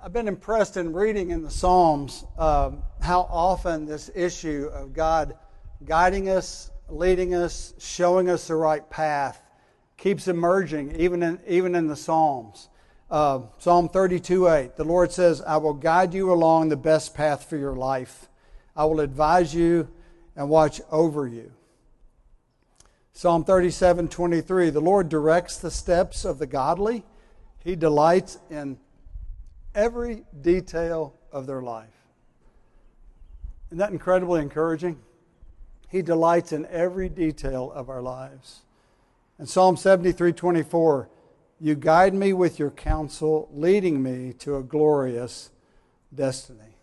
I've 0.02 0.12
been 0.12 0.28
impressed 0.28 0.76
in 0.76 0.92
reading 0.92 1.30
in 1.30 1.42
the 1.42 1.50
Psalms 1.50 2.24
um, 2.38 2.82
how 3.00 3.22
often 3.30 3.86
this 3.86 4.10
issue 4.14 4.70
of 4.72 4.92
God 4.92 5.36
guiding 5.84 6.28
us 6.28 6.70
leading 6.90 7.34
us, 7.34 7.74
showing 7.78 8.28
us 8.28 8.48
the 8.48 8.56
right 8.56 8.88
path, 8.90 9.42
keeps 9.96 10.28
emerging 10.28 10.96
even 10.96 11.22
in, 11.22 11.40
even 11.46 11.74
in 11.74 11.86
the 11.86 11.96
Psalms. 11.96 12.68
Uh, 13.10 13.40
Psalm 13.58 13.88
32 13.88 14.48
8, 14.48 14.76
the 14.76 14.84
Lord 14.84 15.12
says, 15.12 15.42
I 15.42 15.56
will 15.56 15.74
guide 15.74 16.14
you 16.14 16.32
along 16.32 16.68
the 16.68 16.76
best 16.76 17.14
path 17.14 17.48
for 17.48 17.56
your 17.56 17.74
life. 17.74 18.28
I 18.76 18.84
will 18.84 19.00
advise 19.00 19.54
you 19.54 19.88
and 20.36 20.48
watch 20.48 20.80
over 20.90 21.26
you. 21.26 21.52
Psalm 23.12 23.44
37 23.44 24.08
23, 24.08 24.70
the 24.70 24.80
Lord 24.80 25.08
directs 25.08 25.58
the 25.58 25.70
steps 25.70 26.24
of 26.24 26.38
the 26.38 26.46
godly. 26.46 27.04
He 27.62 27.76
delights 27.76 28.38
in 28.48 28.78
every 29.74 30.24
detail 30.40 31.14
of 31.32 31.46
their 31.46 31.62
life. 31.62 31.88
Isn't 33.68 33.78
that 33.78 33.92
incredibly 33.92 34.42
encouraging? 34.42 34.98
He 35.88 36.02
delights 36.02 36.52
in 36.52 36.66
every 36.66 37.08
detail 37.08 37.72
of 37.72 37.88
our 37.88 38.02
lives. 38.02 38.60
And 39.38 39.48
Psalm 39.48 39.76
73 39.76 40.32
24, 40.32 41.08
you 41.60 41.74
guide 41.74 42.14
me 42.14 42.32
with 42.32 42.58
your 42.58 42.70
counsel, 42.70 43.48
leading 43.52 44.02
me 44.02 44.32
to 44.40 44.56
a 44.56 44.62
glorious 44.62 45.50
destiny. 46.14 46.76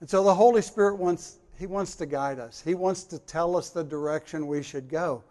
And 0.00 0.08
so 0.08 0.24
the 0.24 0.34
Holy 0.34 0.62
Spirit 0.62 0.96
wants, 0.96 1.38
He 1.58 1.66
wants 1.66 1.96
to 1.96 2.06
guide 2.06 2.38
us. 2.38 2.62
He 2.64 2.74
wants 2.74 3.04
to 3.04 3.18
tell 3.18 3.56
us 3.56 3.70
the 3.70 3.84
direction 3.84 4.46
we 4.46 4.62
should 4.62 4.88
go. 4.88 5.24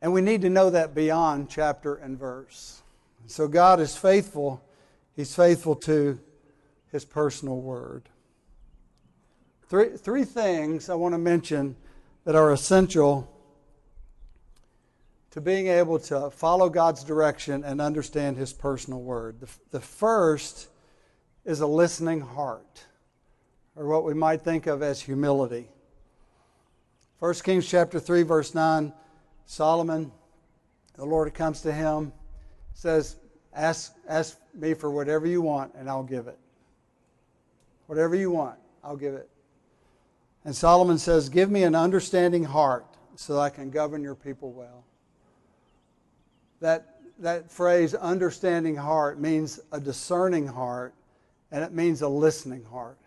And 0.00 0.12
we 0.12 0.20
need 0.20 0.42
to 0.42 0.50
know 0.50 0.70
that 0.70 0.94
beyond 0.94 1.50
chapter 1.50 1.96
and 1.96 2.18
verse. 2.18 2.82
So 3.26 3.48
God 3.48 3.80
is 3.80 3.96
faithful. 3.96 4.62
He's 5.18 5.34
faithful 5.34 5.74
to 5.74 6.20
His 6.92 7.04
personal 7.04 7.60
word. 7.60 8.08
Three, 9.66 9.96
three 9.96 10.22
things 10.22 10.88
I 10.88 10.94
want 10.94 11.12
to 11.12 11.18
mention 11.18 11.74
that 12.22 12.36
are 12.36 12.52
essential 12.52 13.28
to 15.32 15.40
being 15.40 15.66
able 15.66 15.98
to 15.98 16.30
follow 16.30 16.68
God's 16.68 17.02
direction 17.02 17.64
and 17.64 17.80
understand 17.80 18.36
His 18.36 18.52
personal 18.52 19.00
word. 19.00 19.40
The, 19.40 19.48
the 19.72 19.80
first 19.80 20.68
is 21.44 21.58
a 21.58 21.66
listening 21.66 22.20
heart, 22.20 22.84
or 23.74 23.88
what 23.88 24.04
we 24.04 24.14
might 24.14 24.42
think 24.42 24.68
of 24.68 24.84
as 24.84 25.00
humility. 25.00 25.68
1 27.18 27.34
Kings 27.42 27.68
chapter 27.68 27.98
3, 27.98 28.22
verse 28.22 28.54
9, 28.54 28.92
Solomon, 29.46 30.12
the 30.94 31.04
Lord 31.04 31.34
comes 31.34 31.62
to 31.62 31.72
him, 31.72 32.12
says, 32.72 33.16
ask, 33.58 33.94
ask 34.08 34.38
me 34.54 34.74
for 34.74 34.90
whatever 34.90 35.26
you 35.26 35.42
want, 35.42 35.74
and 35.74 35.88
I'll 35.88 36.04
give 36.04 36.28
it. 36.28 36.38
Whatever 37.86 38.14
you 38.14 38.30
want, 38.30 38.58
I'll 38.84 38.96
give 38.96 39.14
it. 39.14 39.28
And 40.44 40.54
Solomon 40.54 40.98
says, 40.98 41.28
Give 41.28 41.50
me 41.50 41.64
an 41.64 41.74
understanding 41.74 42.44
heart 42.44 42.86
so 43.16 43.34
that 43.34 43.40
I 43.40 43.50
can 43.50 43.70
govern 43.70 44.02
your 44.02 44.14
people 44.14 44.52
well. 44.52 44.84
That, 46.60 47.00
that 47.18 47.50
phrase, 47.50 47.94
understanding 47.94 48.76
heart, 48.76 49.20
means 49.20 49.60
a 49.72 49.80
discerning 49.80 50.46
heart, 50.46 50.94
and 51.50 51.64
it 51.64 51.72
means 51.72 52.02
a 52.02 52.08
listening 52.08 52.64
heart. 52.64 52.98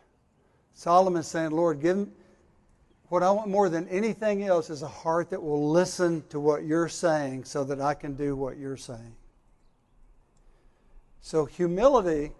Solomon's 0.73 1.27
saying, 1.27 1.51
Lord, 1.51 1.81
give 1.81 1.97
me, 1.97 2.07
what 3.09 3.23
I 3.23 3.31
want 3.31 3.49
more 3.49 3.69
than 3.69 3.87
anything 3.89 4.43
else 4.43 4.69
is 4.69 4.83
a 4.83 4.87
heart 4.87 5.29
that 5.31 5.43
will 5.43 5.69
listen 5.69 6.23
to 6.29 6.39
what 6.39 6.63
you're 6.63 6.87
saying 6.87 7.43
so 7.43 7.63
that 7.65 7.81
I 7.81 7.93
can 7.93 8.15
do 8.15 8.35
what 8.37 8.57
you're 8.57 8.77
saying. 8.77 9.15
So, 11.21 11.45
humility 11.45 12.31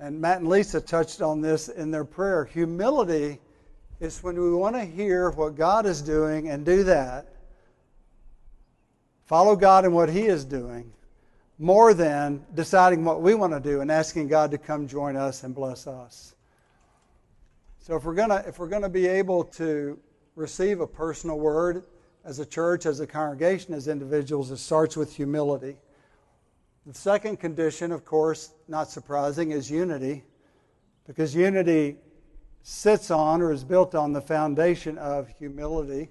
and 0.00 0.18
Matt 0.18 0.38
and 0.38 0.48
Lisa 0.48 0.80
touched 0.80 1.20
on 1.20 1.42
this 1.42 1.68
in 1.68 1.90
their 1.90 2.06
prayer. 2.06 2.46
Humility 2.46 3.38
is 4.00 4.22
when 4.22 4.40
we 4.40 4.50
want 4.50 4.74
to 4.74 4.84
hear 4.84 5.30
what 5.30 5.54
God 5.54 5.84
is 5.84 6.00
doing 6.00 6.48
and 6.48 6.64
do 6.64 6.84
that, 6.84 7.26
follow 9.26 9.54
God 9.54 9.84
in 9.84 9.92
what 9.92 10.08
He 10.08 10.22
is 10.22 10.46
doing, 10.46 10.90
more 11.58 11.92
than 11.92 12.46
deciding 12.54 13.04
what 13.04 13.20
we 13.20 13.34
want 13.34 13.52
to 13.52 13.60
do 13.60 13.82
and 13.82 13.92
asking 13.92 14.28
God 14.28 14.50
to 14.52 14.58
come 14.58 14.88
join 14.88 15.16
us 15.16 15.44
and 15.44 15.54
bless 15.54 15.86
us. 15.86 16.34
So 17.80 17.96
if 17.96 18.04
we're 18.04 18.14
gonna 18.14 18.42
if 18.46 18.58
we're 18.58 18.68
gonna 18.68 18.88
be 18.88 19.06
able 19.06 19.44
to 19.44 19.98
receive 20.34 20.80
a 20.80 20.86
personal 20.86 21.38
word 21.38 21.84
as 22.24 22.38
a 22.38 22.46
church, 22.46 22.86
as 22.86 23.00
a 23.00 23.06
congregation, 23.06 23.74
as 23.74 23.88
individuals, 23.88 24.50
it 24.50 24.56
starts 24.56 24.96
with 24.96 25.14
humility. 25.14 25.76
The 26.86 26.94
second 26.94 27.38
condition, 27.38 27.92
of 27.92 28.04
course, 28.04 28.52
not 28.66 28.90
surprising, 28.90 29.50
is 29.50 29.70
unity, 29.70 30.24
because 31.06 31.34
unity 31.34 31.96
sits 32.62 33.10
on 33.10 33.42
or 33.42 33.52
is 33.52 33.64
built 33.64 33.94
on 33.94 34.12
the 34.12 34.20
foundation 34.20 34.96
of 34.98 35.28
humility. 35.38 36.10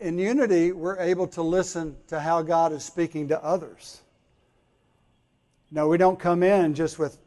In 0.00 0.18
unity, 0.18 0.72
we're 0.72 0.98
able 0.98 1.28
to 1.28 1.42
listen 1.42 1.96
to 2.08 2.18
how 2.18 2.42
God 2.42 2.72
is 2.72 2.84
speaking 2.84 3.28
to 3.28 3.42
others. 3.42 4.00
No, 5.70 5.88
we 5.88 5.98
don't 5.98 6.18
come 6.18 6.42
in 6.42 6.74
just 6.74 6.98
with 6.98 7.18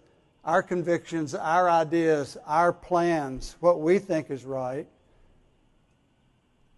our 0.43 0.63
convictions, 0.63 1.35
our 1.35 1.69
ideas, 1.69 2.37
our 2.45 2.73
plans, 2.73 3.55
what 3.59 3.79
we 3.79 3.99
think 3.99 4.29
is 4.29 4.43
right. 4.43 4.87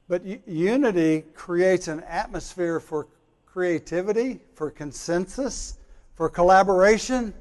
But 0.08 0.26
unity 0.48 1.24
creates 1.34 1.88
an 1.88 2.02
atmosphere 2.02 2.80
for 2.80 3.08
creativity, 3.52 4.40
for 4.56 4.72
consensus, 4.72 5.78
for 6.14 6.30
collaboration, 6.30 7.34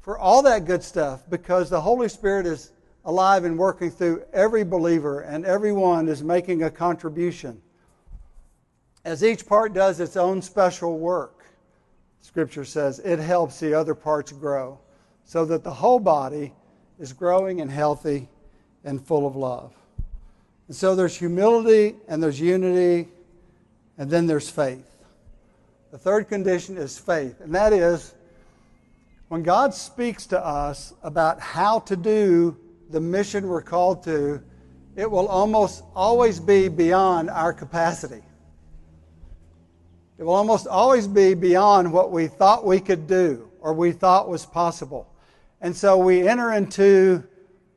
for 0.00 0.18
all 0.18 0.42
that 0.42 0.64
good 0.64 0.82
stuff, 0.82 1.22
because 1.30 1.70
the 1.70 1.80
Holy 1.80 2.08
Spirit 2.08 2.46
is 2.46 2.72
alive 3.04 3.44
and 3.44 3.56
working 3.56 3.90
through 3.90 4.24
every 4.32 4.64
believer, 4.64 5.20
and 5.20 5.44
everyone 5.44 6.08
is 6.08 6.22
making 6.22 6.64
a 6.64 6.70
contribution. 6.70 7.60
As 9.04 9.22
each 9.22 9.46
part 9.46 9.72
does 9.72 10.00
its 10.00 10.16
own 10.16 10.42
special 10.42 10.98
work, 10.98 11.44
Scripture 12.20 12.64
says, 12.64 12.98
it 13.00 13.18
helps 13.18 13.60
the 13.60 13.74
other 13.74 13.94
parts 13.94 14.32
grow, 14.32 14.80
so 15.24 15.44
that 15.44 15.62
the 15.62 15.74
whole 15.74 16.00
body 16.00 16.52
is 16.98 17.12
growing 17.12 17.60
and 17.60 17.70
healthy 17.70 18.28
and 18.84 19.04
full 19.04 19.26
of 19.26 19.36
love. 19.36 19.72
And 20.66 20.76
so 20.76 20.96
there's 20.96 21.16
humility, 21.16 21.96
and 22.08 22.20
there's 22.20 22.40
unity, 22.40 23.08
and 23.98 24.10
then 24.10 24.26
there's 24.26 24.50
faith. 24.50 24.91
The 25.92 25.98
third 25.98 26.26
condition 26.26 26.78
is 26.78 26.98
faith, 26.98 27.42
and 27.42 27.54
that 27.54 27.74
is 27.74 28.14
when 29.28 29.42
God 29.42 29.74
speaks 29.74 30.24
to 30.28 30.42
us 30.42 30.94
about 31.02 31.38
how 31.38 31.80
to 31.80 31.96
do 31.96 32.56
the 32.88 32.98
mission 32.98 33.46
we're 33.46 33.60
called 33.60 34.02
to, 34.04 34.42
it 34.96 35.10
will 35.10 35.28
almost 35.28 35.84
always 35.94 36.40
be 36.40 36.68
beyond 36.68 37.28
our 37.28 37.52
capacity. 37.52 38.22
It 40.16 40.24
will 40.24 40.32
almost 40.32 40.66
always 40.66 41.06
be 41.06 41.34
beyond 41.34 41.92
what 41.92 42.10
we 42.10 42.26
thought 42.26 42.64
we 42.64 42.80
could 42.80 43.06
do 43.06 43.50
or 43.60 43.74
we 43.74 43.92
thought 43.92 44.30
was 44.30 44.46
possible. 44.46 45.12
And 45.60 45.76
so 45.76 45.98
we 45.98 46.26
enter 46.26 46.52
into 46.52 47.22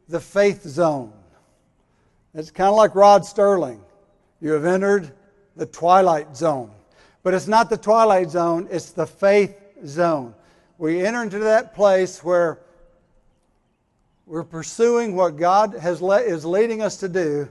the 0.08 0.22
faith 0.22 0.64
zone. 0.64 1.12
It's 2.34 2.50
kind 2.50 2.70
of 2.70 2.78
like 2.78 2.96
Rod 2.96 3.24
Serling. 3.24 3.82
You 4.40 4.52
have 4.52 4.64
entered 4.64 5.12
the 5.58 5.66
twilight 5.66 6.38
zone. 6.38 6.72
But 7.26 7.34
it's 7.34 7.48
not 7.48 7.72
the 7.72 7.78
twilight 7.78 8.30
zone, 8.30 8.68
it's 8.70 8.92
the 8.92 9.08
faith 9.08 9.60
zone. 9.84 10.36
We 10.78 11.04
enter 11.04 11.24
into 11.24 11.40
that 11.40 11.74
place 11.74 12.24
where 12.24 12.60
we're 14.28 14.44
pursuing 14.44 15.16
what 15.16 15.36
God 15.36 15.74
has 15.74 16.04
le- 16.04 16.22
is 16.22 16.46
leading 16.46 16.84
us 16.84 16.98
to 16.98 17.10
do, 17.10 17.50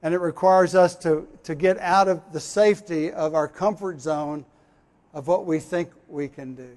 and 0.00 0.14
it 0.14 0.18
requires 0.18 0.76
us 0.76 0.94
to, 0.98 1.26
to 1.42 1.56
get 1.56 1.76
out 1.78 2.06
of 2.06 2.22
the 2.32 2.38
safety 2.38 3.10
of 3.10 3.34
our 3.34 3.48
comfort 3.48 4.00
zone 4.00 4.44
of 5.12 5.26
what 5.26 5.44
we 5.44 5.58
think 5.58 5.90
we 6.06 6.28
can 6.28 6.54
do. 6.54 6.76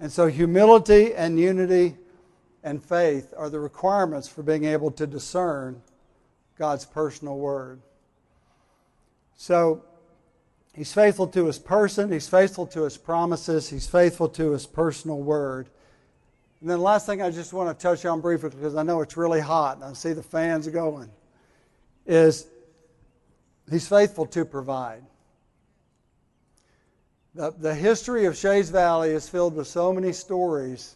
And 0.00 0.12
so, 0.12 0.26
humility 0.26 1.14
and 1.14 1.40
unity 1.40 1.96
and 2.62 2.84
faith 2.84 3.32
are 3.34 3.48
the 3.48 3.60
requirements 3.60 4.28
for 4.28 4.42
being 4.42 4.64
able 4.64 4.90
to 4.90 5.06
discern 5.06 5.80
God's 6.58 6.84
personal 6.84 7.38
word. 7.38 7.80
So, 9.38 9.84
He's 10.78 10.92
faithful 10.92 11.26
to 11.26 11.46
his 11.46 11.58
person, 11.58 12.12
he's 12.12 12.28
faithful 12.28 12.64
to 12.68 12.84
his 12.84 12.96
promises, 12.96 13.68
he's 13.68 13.88
faithful 13.88 14.28
to 14.28 14.52
his 14.52 14.64
personal 14.64 15.20
word. 15.20 15.68
And 16.60 16.70
then 16.70 16.78
the 16.78 16.84
last 16.84 17.04
thing 17.04 17.20
I 17.20 17.30
just 17.30 17.52
want 17.52 17.76
to 17.76 17.82
touch 17.82 18.04
on 18.04 18.20
briefly, 18.20 18.50
because 18.50 18.76
I 18.76 18.84
know 18.84 19.00
it's 19.00 19.16
really 19.16 19.40
hot 19.40 19.78
and 19.78 19.84
I 19.84 19.92
see 19.94 20.12
the 20.12 20.22
fans 20.22 20.68
going, 20.68 21.10
is 22.06 22.46
he's 23.68 23.88
faithful 23.88 24.24
to 24.26 24.44
provide. 24.44 25.02
The, 27.34 27.50
the 27.58 27.74
history 27.74 28.26
of 28.26 28.36
Shades 28.36 28.70
Valley 28.70 29.10
is 29.10 29.28
filled 29.28 29.56
with 29.56 29.66
so 29.66 29.92
many 29.92 30.12
stories 30.12 30.94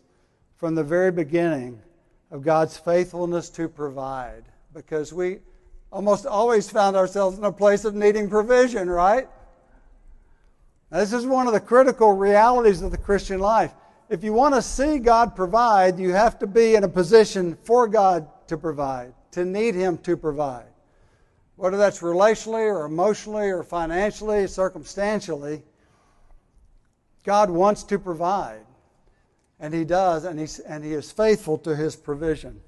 from 0.58 0.76
the 0.76 0.84
very 0.84 1.10
beginning 1.10 1.82
of 2.30 2.42
God's 2.42 2.76
faithfulness 2.76 3.50
to 3.50 3.68
provide 3.68 4.44
because 4.72 5.12
we 5.12 5.40
almost 5.90 6.24
always 6.24 6.70
found 6.70 6.94
ourselves 6.94 7.36
in 7.36 7.42
a 7.42 7.50
place 7.50 7.84
of 7.84 7.96
needing 7.96 8.30
provision, 8.30 8.88
right? 8.88 9.26
Now, 10.92 10.98
this 10.98 11.14
is 11.14 11.24
one 11.24 11.46
of 11.46 11.54
the 11.54 11.60
critical 11.60 12.12
realities 12.12 12.82
of 12.82 12.90
the 12.90 12.98
Christian 12.98 13.40
life. 13.40 13.72
If 14.10 14.22
you 14.22 14.34
want 14.34 14.54
to 14.54 14.60
see 14.60 14.98
God 14.98 15.34
provide, 15.34 15.98
you 15.98 16.10
have 16.10 16.38
to 16.40 16.46
be 16.46 16.74
in 16.74 16.84
a 16.84 16.88
position 16.88 17.56
for 17.64 17.88
God 17.88 18.28
to 18.48 18.58
provide. 18.58 19.14
to 19.30 19.46
need 19.46 19.74
Him 19.74 19.96
to 19.98 20.18
provide. 20.18 20.66
Whether 21.56 21.78
that's 21.78 22.00
relationally 22.00 22.66
or 22.66 22.84
emotionally 22.84 23.48
or 23.48 23.62
financially, 23.62 24.46
circumstantially, 24.46 25.62
God 27.24 27.48
wants 27.48 27.84
to 27.84 27.98
provide. 27.98 28.66
And 29.60 29.72
He 29.72 29.86
does, 29.86 30.24
and, 30.26 30.38
he's, 30.38 30.58
and 30.58 30.84
He 30.84 30.92
is 30.92 31.10
faithful 31.10 31.56
to 31.58 31.74
His 31.74 31.96
provision. 31.96 32.60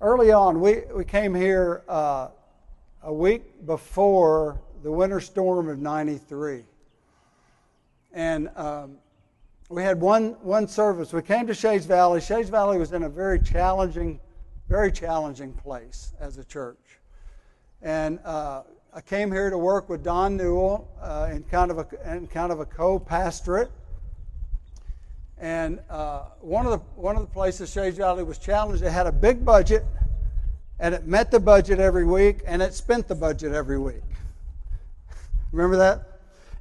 Early 0.00 0.32
on, 0.32 0.60
we, 0.60 0.80
we 0.92 1.04
came 1.04 1.32
here 1.32 1.84
uh, 1.88 2.30
a 3.04 3.14
week 3.14 3.64
before 3.64 4.60
the 4.82 4.90
winter 4.90 5.20
storm 5.20 5.68
of 5.68 5.78
93. 5.78 6.64
And 8.12 8.50
um, 8.56 8.98
we 9.68 9.82
had 9.82 10.00
one, 10.00 10.36
one 10.42 10.68
service. 10.68 11.12
We 11.12 11.22
came 11.22 11.46
to 11.46 11.54
Shades 11.54 11.86
Valley. 11.86 12.20
Shades 12.20 12.50
Valley 12.50 12.78
was 12.78 12.92
in 12.92 13.04
a 13.04 13.08
very 13.08 13.40
challenging, 13.40 14.20
very 14.68 14.92
challenging 14.92 15.52
place 15.54 16.12
as 16.20 16.36
a 16.36 16.44
church. 16.44 16.98
And 17.80 18.18
uh, 18.24 18.62
I 18.92 19.00
came 19.00 19.32
here 19.32 19.48
to 19.48 19.56
work 19.56 19.88
with 19.88 20.04
Don 20.04 20.36
Newell 20.36 20.88
uh, 21.00 21.30
in 21.32 21.42
kind 21.44 21.70
of 21.70 21.78
a 21.78 22.14
in 22.14 22.26
kind 22.26 22.52
of 22.52 22.60
a 22.60 22.66
co-pastorate. 22.66 23.70
And 25.38 25.80
uh, 25.88 26.24
one 26.40 26.66
of 26.66 26.72
the 26.72 26.78
one 27.00 27.16
of 27.16 27.22
the 27.22 27.32
places 27.32 27.72
Shades 27.72 27.96
Valley 27.96 28.22
was 28.22 28.38
challenged. 28.38 28.82
It 28.82 28.90
had 28.90 29.06
a 29.06 29.12
big 29.12 29.42
budget, 29.44 29.84
and 30.78 30.94
it 30.94 31.06
met 31.06 31.30
the 31.30 31.40
budget 31.40 31.80
every 31.80 32.04
week, 32.04 32.42
and 32.46 32.60
it 32.60 32.74
spent 32.74 33.08
the 33.08 33.14
budget 33.14 33.52
every 33.52 33.78
week. 33.78 34.02
Remember 35.50 35.76
that? 35.78 36.11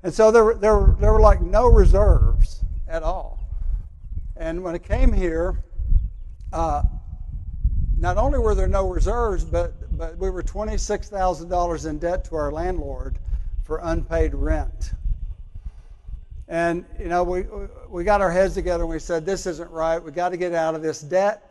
And 0.04 0.14
so 0.14 0.32
there 0.32 0.56
there 0.56 0.96
there 1.00 1.14
were 1.14 1.22
like 1.22 1.42
no 1.42 1.68
reserves 1.68 2.64
at 2.88 3.04
all. 3.04 3.40
And 4.36 4.64
when 4.64 4.74
it 4.74 4.84
came 4.84 5.14
here, 5.14 5.64
uh, 6.52 6.84
not 8.02 8.18
only 8.18 8.40
were 8.40 8.56
there 8.56 8.68
no 8.68 8.90
reserves, 8.90 9.46
but, 9.46 9.96
but 9.96 10.18
we 10.18 10.32
were 10.32 10.42
$26,000 10.42 11.86
in 11.88 12.00
debt 12.00 12.26
to 12.26 12.36
our 12.36 12.52
landlord 12.52 13.20
for 13.64 13.80
unpaid 13.84 14.34
rent. 14.34 14.94
And, 16.48 16.84
you 17.00 17.08
know, 17.08 17.24
we, 17.24 17.46
we 17.88 18.04
got 18.04 18.20
our 18.20 18.32
heads 18.32 18.56
together 18.56 18.84
and 18.84 18.92
we 18.92 18.98
said, 18.98 19.26
this 19.26 19.46
isn't 19.46 19.70
right. 19.70 20.04
we 20.04 20.12
got 20.12 20.30
to 20.30 20.38
get 20.38 20.54
out 20.54 20.74
of 20.74 20.82
this 20.82 21.02
debt. 21.02 21.48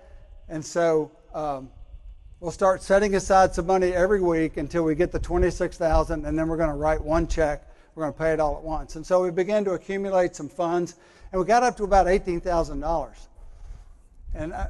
And 0.48 0.64
so 0.64 1.12
um, 1.32 1.70
we'll 2.40 2.50
start 2.50 2.82
setting 2.82 3.14
aside 3.14 3.54
some 3.54 3.66
money 3.66 3.92
every 3.92 4.20
week 4.20 4.56
until 4.56 4.82
we 4.82 4.96
get 4.96 5.12
the 5.12 5.20
26000 5.20 6.26
and 6.26 6.36
then 6.36 6.48
we're 6.48 6.56
going 6.56 6.68
to 6.68 6.74
write 6.74 7.00
one 7.00 7.28
check 7.28 7.62
we're 8.00 8.06
going 8.06 8.14
to 8.14 8.18
pay 8.18 8.32
it 8.32 8.40
all 8.40 8.56
at 8.56 8.62
once. 8.62 8.96
And 8.96 9.04
so 9.04 9.22
we 9.22 9.30
began 9.30 9.62
to 9.66 9.72
accumulate 9.72 10.34
some 10.34 10.48
funds, 10.48 10.94
and 11.32 11.38
we 11.40 11.46
got 11.46 11.62
up 11.62 11.76
to 11.76 11.84
about 11.84 12.06
$18,000. 12.06 13.10
And 14.34 14.54
I, 14.54 14.68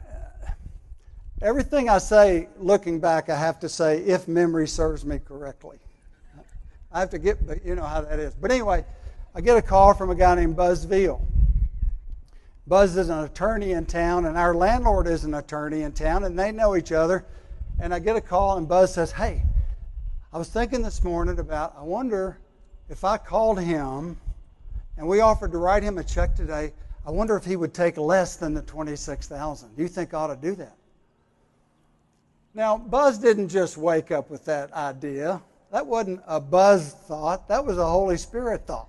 everything 1.40 1.88
I 1.88 1.98
say 1.98 2.48
looking 2.58 2.98
back, 2.98 3.28
I 3.28 3.36
have 3.38 3.60
to 3.60 3.68
say, 3.68 3.98
if 3.98 4.26
memory 4.26 4.66
serves 4.66 5.04
me 5.04 5.20
correctly. 5.20 5.78
I 6.90 6.98
have 6.98 7.10
to 7.10 7.20
get, 7.20 7.46
but 7.46 7.64
you 7.64 7.76
know 7.76 7.84
how 7.84 8.00
that 8.00 8.18
is. 8.18 8.34
But 8.34 8.50
anyway, 8.50 8.84
I 9.32 9.40
get 9.40 9.56
a 9.56 9.62
call 9.62 9.94
from 9.94 10.10
a 10.10 10.16
guy 10.16 10.34
named 10.34 10.56
Buzz 10.56 10.82
Veal. 10.82 11.24
Buzz 12.66 12.96
is 12.96 13.10
an 13.10 13.22
attorney 13.22 13.72
in 13.72 13.86
town, 13.86 14.26
and 14.26 14.36
our 14.36 14.56
landlord 14.56 15.06
is 15.06 15.22
an 15.22 15.34
attorney 15.34 15.82
in 15.82 15.92
town, 15.92 16.24
and 16.24 16.36
they 16.36 16.50
know 16.50 16.74
each 16.74 16.90
other. 16.90 17.24
And 17.78 17.94
I 17.94 18.00
get 18.00 18.16
a 18.16 18.20
call, 18.20 18.56
and 18.58 18.66
Buzz 18.66 18.92
says, 18.92 19.12
Hey, 19.12 19.44
I 20.32 20.38
was 20.38 20.48
thinking 20.48 20.82
this 20.82 21.04
morning 21.04 21.38
about, 21.38 21.76
I 21.78 21.82
wonder 21.82 22.40
if 22.90 23.04
I 23.04 23.16
called 23.16 23.60
him 23.60 24.18
and 24.98 25.08
we 25.08 25.20
offered 25.20 25.52
to 25.52 25.58
write 25.58 25.82
him 25.82 25.96
a 25.96 26.04
check 26.04 26.34
today, 26.34 26.72
I 27.06 27.10
wonder 27.10 27.36
if 27.36 27.44
he 27.44 27.56
would 27.56 27.72
take 27.72 27.96
less 27.96 28.36
than 28.36 28.52
the 28.52 28.62
26,000. 28.62 29.76
Do 29.76 29.82
you 29.82 29.88
think 29.88 30.12
I 30.12 30.18
ought 30.18 30.26
to 30.26 30.36
do 30.36 30.54
that? 30.56 30.76
Now, 32.52 32.76
Buzz 32.76 33.18
didn't 33.18 33.48
just 33.48 33.76
wake 33.76 34.10
up 34.10 34.28
with 34.28 34.44
that 34.46 34.72
idea. 34.72 35.40
That 35.70 35.86
wasn't 35.86 36.20
a 36.26 36.40
Buzz 36.40 36.92
thought, 36.92 37.46
that 37.48 37.64
was 37.64 37.78
a 37.78 37.86
Holy 37.86 38.16
Spirit 38.16 38.66
thought. 38.66 38.88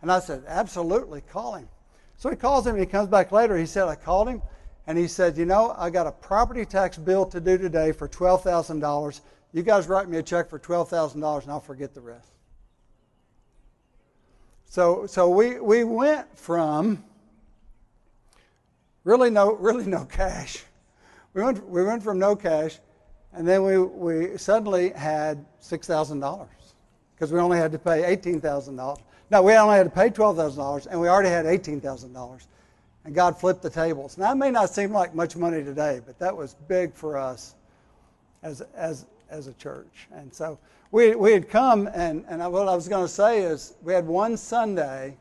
And 0.00 0.10
I 0.10 0.18
said, 0.18 0.42
absolutely, 0.48 1.20
call 1.20 1.54
him. 1.54 1.68
So 2.16 2.30
he 2.30 2.36
calls 2.36 2.66
him, 2.66 2.76
he 2.76 2.86
comes 2.86 3.08
back 3.08 3.32
later. 3.32 3.56
He 3.56 3.66
said, 3.66 3.86
I 3.86 3.96
called 3.96 4.28
him, 4.28 4.40
and 4.86 4.96
he 4.96 5.08
said, 5.08 5.36
You 5.36 5.44
know, 5.44 5.74
I 5.76 5.90
got 5.90 6.06
a 6.06 6.12
property 6.12 6.64
tax 6.64 6.96
bill 6.96 7.26
to 7.26 7.40
do 7.40 7.58
today 7.58 7.92
for 7.92 8.08
$12,000. 8.08 9.20
You 9.52 9.62
guys 9.62 9.88
write 9.88 10.08
me 10.08 10.18
a 10.18 10.22
check 10.22 10.48
for 10.48 10.58
$12,000, 10.58 11.14
and 11.14 11.50
I'll 11.50 11.60
forget 11.60 11.92
the 11.92 12.00
rest. 12.00 12.33
So, 14.74 15.06
so 15.06 15.28
we, 15.28 15.60
we 15.60 15.84
went 15.84 16.36
from 16.36 17.04
really 19.04 19.30
no, 19.30 19.52
really 19.52 19.86
no 19.86 20.04
cash. 20.04 20.64
We 21.32 21.44
went, 21.44 21.64
we 21.68 21.84
went 21.84 22.02
from 22.02 22.18
no 22.18 22.34
cash, 22.34 22.80
and 23.32 23.46
then 23.46 23.62
we, 23.62 23.78
we 23.78 24.36
suddenly 24.36 24.90
had 24.90 25.46
$6,000 25.62 26.48
because 27.14 27.30
we 27.30 27.38
only 27.38 27.56
had 27.56 27.70
to 27.70 27.78
pay 27.78 28.16
$18,000. 28.16 28.98
No, 29.30 29.42
we 29.44 29.54
only 29.54 29.76
had 29.76 29.84
to 29.84 29.90
pay 29.90 30.10
$12,000, 30.10 30.88
and 30.88 31.00
we 31.00 31.06
already 31.06 31.28
had 31.28 31.46
$18,000. 31.46 32.46
And 33.04 33.14
God 33.14 33.38
flipped 33.38 33.62
the 33.62 33.70
tables. 33.70 34.18
Now, 34.18 34.32
it 34.32 34.34
may 34.34 34.50
not 34.50 34.70
seem 34.70 34.90
like 34.90 35.14
much 35.14 35.36
money 35.36 35.62
today, 35.62 36.00
but 36.04 36.18
that 36.18 36.36
was 36.36 36.54
big 36.66 36.94
for 36.94 37.16
us 37.16 37.54
as, 38.42 38.60
as, 38.74 39.06
as 39.30 39.46
a 39.46 39.52
church. 39.52 40.08
And 40.12 40.34
so 40.34 40.58
we, 40.94 41.16
we 41.16 41.32
had 41.32 41.48
come, 41.48 41.88
and, 41.92 42.24
and 42.28 42.40
what 42.52 42.68
I 42.68 42.74
was 42.76 42.86
going 42.86 43.04
to 43.04 43.12
say 43.12 43.42
is 43.42 43.74
we 43.82 43.92
had 43.92 44.06
one 44.06 44.36
Sunday, 44.36 45.16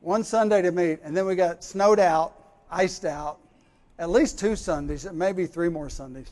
one 0.00 0.22
Sunday 0.22 0.60
to 0.60 0.70
meet, 0.70 0.98
and 1.02 1.16
then 1.16 1.24
we 1.24 1.36
got 1.36 1.64
snowed 1.64 1.98
out, 1.98 2.34
iced 2.70 3.06
out, 3.06 3.38
at 3.98 4.10
least 4.10 4.38
two 4.38 4.54
Sundays, 4.54 5.10
maybe 5.10 5.46
three 5.46 5.70
more 5.70 5.88
Sundays, 5.88 6.30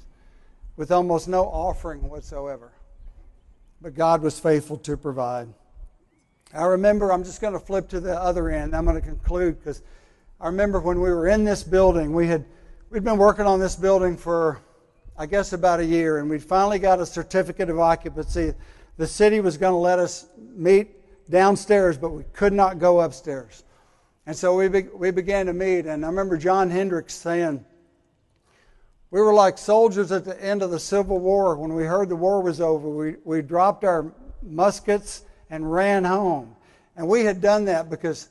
with 0.76 0.92
almost 0.92 1.28
no 1.28 1.44
offering 1.44 2.06
whatsoever. 2.10 2.72
But 3.80 3.94
God 3.94 4.20
was 4.20 4.38
faithful 4.38 4.76
to 4.76 4.98
provide. 4.98 5.48
I 6.52 6.64
remember, 6.64 7.14
I'm 7.14 7.24
just 7.24 7.40
going 7.40 7.54
to 7.54 7.58
flip 7.58 7.88
to 7.88 8.00
the 8.00 8.20
other 8.20 8.50
end. 8.50 8.76
I'm 8.76 8.84
going 8.84 9.00
to 9.00 9.08
conclude 9.08 9.58
because 9.58 9.80
I 10.38 10.48
remember 10.48 10.78
when 10.78 11.00
we 11.00 11.08
were 11.08 11.28
in 11.28 11.44
this 11.44 11.62
building, 11.62 12.12
we 12.12 12.26
had 12.26 12.44
we'd 12.90 13.02
been 13.02 13.16
working 13.16 13.46
on 13.46 13.60
this 13.60 13.76
building 13.76 14.18
for 14.18 14.60
I 15.20 15.26
guess, 15.26 15.52
about 15.52 15.80
a 15.80 15.84
year, 15.84 16.16
and 16.16 16.30
we 16.30 16.38
finally 16.38 16.78
got 16.78 16.98
a 16.98 17.04
certificate 17.04 17.68
of 17.68 17.78
occupancy. 17.78 18.54
The 18.96 19.06
city 19.06 19.40
was 19.40 19.58
going 19.58 19.74
to 19.74 19.76
let 19.76 19.98
us 19.98 20.24
meet 20.38 20.96
downstairs, 21.28 21.98
but 21.98 22.08
we 22.08 22.22
could 22.32 22.54
not 22.54 22.78
go 22.78 23.00
upstairs. 23.00 23.64
And 24.24 24.34
so 24.34 24.56
we, 24.56 24.68
be, 24.68 24.84
we 24.94 25.10
began 25.10 25.44
to 25.44 25.52
meet, 25.52 25.84
and 25.84 26.06
I 26.06 26.08
remember 26.08 26.38
John 26.38 26.70
Hendricks 26.70 27.12
saying, 27.12 27.62
We 29.10 29.20
were 29.20 29.34
like 29.34 29.58
soldiers 29.58 30.10
at 30.10 30.24
the 30.24 30.42
end 30.42 30.62
of 30.62 30.70
the 30.70 30.80
Civil 30.80 31.18
War. 31.18 31.54
When 31.54 31.74
we 31.74 31.84
heard 31.84 32.08
the 32.08 32.16
war 32.16 32.40
was 32.40 32.62
over, 32.62 32.88
we, 32.88 33.16
we 33.22 33.42
dropped 33.42 33.84
our 33.84 34.14
muskets 34.42 35.24
and 35.50 35.70
ran 35.70 36.04
home. 36.04 36.56
And 36.96 37.06
we 37.06 37.26
had 37.26 37.42
done 37.42 37.66
that 37.66 37.90
because 37.90 38.30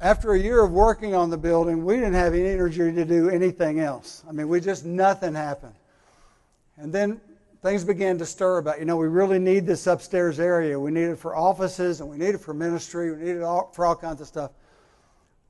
after 0.00 0.32
a 0.32 0.38
year 0.38 0.62
of 0.62 0.70
working 0.70 1.14
on 1.14 1.30
the 1.30 1.36
building, 1.36 1.84
we 1.84 1.96
didn't 1.96 2.14
have 2.14 2.34
any 2.34 2.48
energy 2.48 2.92
to 2.92 3.04
do 3.04 3.28
anything 3.28 3.80
else. 3.80 4.22
I 4.28 4.32
mean, 4.32 4.48
we 4.48 4.60
just, 4.60 4.84
nothing 4.84 5.34
happened. 5.34 5.74
And 6.76 6.92
then 6.92 7.20
things 7.62 7.84
began 7.84 8.18
to 8.18 8.26
stir 8.26 8.58
about, 8.58 8.78
you 8.78 8.84
know, 8.84 8.96
we 8.96 9.08
really 9.08 9.40
need 9.40 9.66
this 9.66 9.86
upstairs 9.88 10.38
area. 10.38 10.78
We 10.78 10.92
need 10.92 11.08
it 11.08 11.18
for 11.18 11.34
offices 11.34 12.00
and 12.00 12.08
we 12.08 12.16
need 12.16 12.34
it 12.34 12.40
for 12.40 12.54
ministry. 12.54 13.10
We 13.10 13.24
need 13.24 13.36
it 13.36 13.42
all, 13.42 13.72
for 13.72 13.84
all 13.84 13.96
kinds 13.96 14.20
of 14.20 14.28
stuff. 14.28 14.52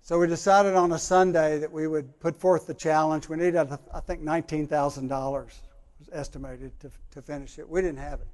So 0.01 0.19
we 0.19 0.27
decided 0.27 0.75
on 0.75 0.93
a 0.93 0.99
Sunday 0.99 1.59
that 1.59 1.71
we 1.71 1.87
would 1.87 2.19
put 2.19 2.41
forth 2.41 2.67
the 2.67 2.73
challenge. 2.73 3.29
We 3.29 3.37
needed, 3.37 3.57
I 3.57 4.01
think, 4.01 4.23
$19,000 4.23 5.11
was 5.11 5.55
estimated 6.11 6.81
to, 6.81 6.91
to 7.11 7.21
finish 7.21 7.59
it. 7.59 7.69
We 7.69 7.83
didn't 7.83 7.99
have 7.99 8.21
it. 8.21 8.29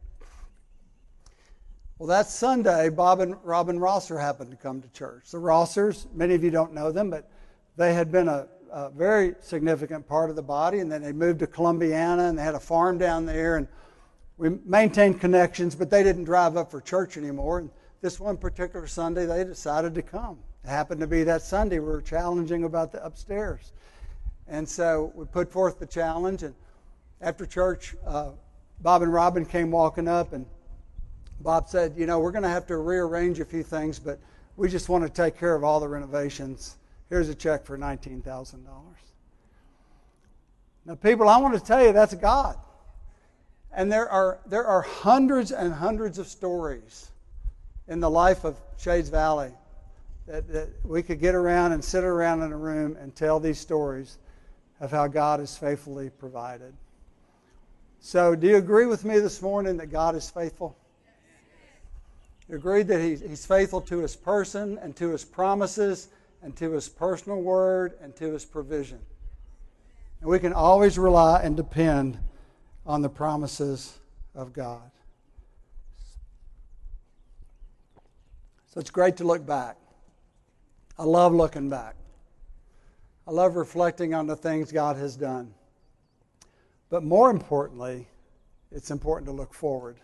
Well, 1.99 2.09
that 2.09 2.27
Sunday, 2.27 2.89
Bob 2.89 3.21
and 3.21 3.37
Robin 3.45 3.79
Rosser 3.79 4.19
happened 4.19 4.51
to 4.51 4.57
come 4.57 4.83
to 4.83 4.89
church. 4.89 5.31
The 5.31 5.39
Rossers, 5.39 6.13
many 6.13 6.35
of 6.35 6.43
you 6.43 6.51
don't 6.51 6.75
know 6.75 6.91
them, 6.91 7.09
but 7.09 7.31
they 7.77 7.95
had 7.95 8.11
been 8.11 8.27
a, 8.27 8.49
a 8.73 8.91
very 8.91 9.37
significant 9.41 10.09
part 10.09 10.29
of 10.29 10.35
the 10.35 10.43
body, 10.43 10.81
and 10.81 10.91
then 10.91 11.03
they 11.03 11.13
moved 11.13 11.39
to 11.39 11.47
Columbiana, 11.47 12.29
and 12.29 12.37
they 12.37 12.43
had 12.43 12.57
a 12.57 12.61
farm 12.61 12.99
down 12.99 13.27
there, 13.27 13.59
and 13.59 13.69
we 14.39 14.51
maintained 14.67 15.21
connections, 15.21 15.77
but 15.77 15.89
they 15.89 16.03
didn't 16.03 16.25
drive 16.25 16.57
up 16.57 16.69
for 16.69 16.81
church 16.81 17.17
anymore. 17.17 17.61
And 17.61 17.71
this 18.01 18.19
one 18.19 18.39
particular 18.39 18.89
Sunday, 18.89 19.25
they 19.25 19.45
decided 19.45 19.95
to 19.95 20.03
come. 20.03 20.41
It 20.65 20.71
happened 20.71 21.01
to 21.01 21.07
be 21.07 21.23
that 21.23 21.43
Sunday 21.43 21.79
we 21.79 21.87
were 21.87 22.03
challenging 22.03 22.65
about 22.65 22.91
the 22.91 23.05
upstairs. 23.05 23.73
And 24.49 24.69
so 24.69 25.13
we 25.15 25.27
put 25.27 25.49
forth 25.49 25.79
the 25.79 25.87
challenge, 25.87 26.43
and 26.43 26.57
after 27.21 27.47
church, 27.47 27.95
uh, 28.05 28.31
Bob 28.81 29.03
and 29.03 29.13
Robin 29.13 29.47
came 29.47 29.71
walking 29.71 30.09
up, 30.09 30.33
and 30.33 30.45
Bob 31.41 31.69
said, 31.69 31.95
you 31.97 32.07
know, 32.07 32.19
we're 32.19 32.33
going 32.33 32.43
to 32.43 32.49
have 32.49 32.67
to 32.67 32.77
rearrange 32.79 33.41
a 33.41 33.45
few 33.45 33.63
things, 33.63 33.99
but 33.99 34.19
we 34.57 34.69
just 34.69 34.89
want 34.89 35.05
to 35.05 35.11
take 35.11 35.39
care 35.39 35.55
of 35.55 35.65
all 35.65 35.81
the 35.81 35.89
renovations. 35.89 36.77
Here's 37.11 37.29
a 37.29 37.35
check 37.35 37.65
for 37.65 37.77
$19,000. 37.77 38.65
Now, 40.87 40.95
people, 40.95 41.29
I 41.29 41.39
want 41.39 41.55
to 41.55 41.65
tell 41.65 41.85
you 41.85 41.93
that's 41.93 42.15
God. 42.15 42.57
And 43.73 43.91
there 43.91 44.09
are, 44.09 44.39
there 44.47 44.65
are 44.65 44.83
hundreds 44.83 45.51
and 45.51 45.73
hundreds 45.73 46.19
of 46.19 46.29
stories 46.29 47.11
in 47.89 48.01
the 48.01 48.11
life 48.11 48.45
of 48.45 48.57
Shades 48.79 49.09
Valley 49.09 49.51
that, 50.27 50.49
that 50.49 50.69
we 50.85 51.03
could 51.03 51.21
get 51.21 51.35
around 51.35 51.73
and 51.73 51.85
sit 51.85 52.05
around 52.05 52.43
in 52.43 52.53
a 52.53 52.57
room 52.57 52.97
and 53.01 53.15
tell 53.15 53.41
these 53.41 53.59
stories 53.59 54.19
of 54.81 54.91
how 54.91 55.07
God 55.07 55.41
has 55.41 55.57
faithfully 55.57 56.11
provided. 56.11 56.73
So, 58.01 58.35
do 58.35 58.47
you 58.47 58.57
agree 58.57 58.87
with 58.87 59.05
me 59.05 59.19
this 59.19 59.41
morning 59.41 59.79
that 59.79 59.87
God 59.87 60.15
is 60.15 60.29
faithful? 60.31 60.77
You 62.49 62.57
agree 62.57 62.83
that 62.83 63.01
he's, 63.01 63.21
he's 63.21 63.47
faithful 63.47 63.81
to 63.83 63.99
his 63.99 64.17
person 64.17 64.79
and 64.83 64.95
to 64.97 65.11
his 65.11 65.25
promises 65.25 66.09
and 66.43 66.55
to 66.57 66.73
his 66.73 66.89
personal 66.89 67.41
word 67.41 67.95
and 68.03 68.15
to 68.17 68.33
his 68.33 68.45
provision. 68.45 68.99
And 70.21 70.31
we 70.31 70.39
can 70.39 70.53
always 70.53 70.99
rely 70.99 71.43
and 71.43 71.57
depend 71.57 72.19
on 72.87 73.03
the 73.03 73.09
promises 73.09 73.99
of 74.35 74.53
God. 74.53 74.91
So 78.69 78.81
it's 78.81 78.91
great 78.91 79.17
to 79.19 79.25
look 79.25 79.47
back. 79.47 79.77
I 80.99 81.05
love 81.05 81.33
looking 81.33 81.71
back. 81.71 81.95
I 83.27 83.31
love 83.31 83.57
reflecting 83.57 84.13
on 84.13 84.27
the 84.27 84.37
things 84.37 84.71
God 84.71 84.97
has 84.97 85.17
done. 85.17 85.55
But 86.91 87.03
more 87.03 87.31
importantly, 87.31 88.07
it's 88.71 88.91
important 88.91 89.27
to 89.27 89.33
look 89.33 89.55
forward. 89.55 89.97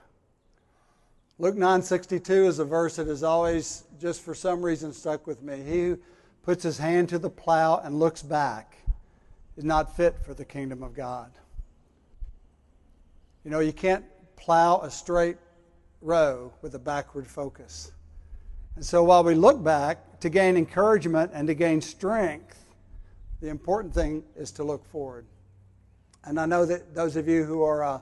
Luke 1.41 1.57
9:62 1.57 2.49
is 2.49 2.59
a 2.59 2.67
verse 2.67 2.97
that 2.97 3.07
has 3.07 3.23
always 3.23 3.85
just 3.99 4.21
for 4.21 4.35
some 4.35 4.61
reason 4.61 4.93
stuck 4.93 5.27
with 5.27 5.43
me. 5.43 5.63
He 5.63 5.85
who 5.85 5.99
puts 6.43 6.63
his 6.63 6.77
hand 6.77 7.09
to 7.09 7.19
the 7.19 7.31
plow 7.31 7.79
and 7.79 7.99
looks 7.99 8.21
back 8.23 8.77
is 9.57 9.65
not 9.65 9.97
fit 9.97 10.19
for 10.23 10.35
the 10.35 10.45
kingdom 10.45 10.83
of 10.83 10.93
God. 10.93 11.33
You 13.43 13.51
know, 13.51 13.61
you 13.61 13.73
can't 13.73 14.05
plow 14.37 14.81
a 14.83 14.91
straight 14.91 15.39
row 16.03 16.53
with 16.61 16.75
a 16.75 16.79
backward 16.79 17.27
focus. 17.27 17.91
And 18.77 18.85
so 18.85 19.03
while 19.03 19.25
we 19.25 19.35
look 19.35 19.65
back 19.65 20.21
to 20.21 20.29
gain 20.29 20.59
encouragement 20.59 21.31
and 21.33 21.49
to 21.49 21.55
gain 21.55 21.81
strength, 21.81 22.67
the 23.41 23.49
important 23.49 23.95
thing 23.95 24.25
is 24.37 24.51
to 24.53 24.63
look 24.63 24.85
forward. 24.85 25.25
And 26.23 26.39
I 26.39 26.45
know 26.45 26.67
that 26.67 26.95
those 26.95 27.17
of 27.17 27.27
you 27.27 27.45
who 27.45 27.63
are 27.63 27.83
uh, 27.83 28.01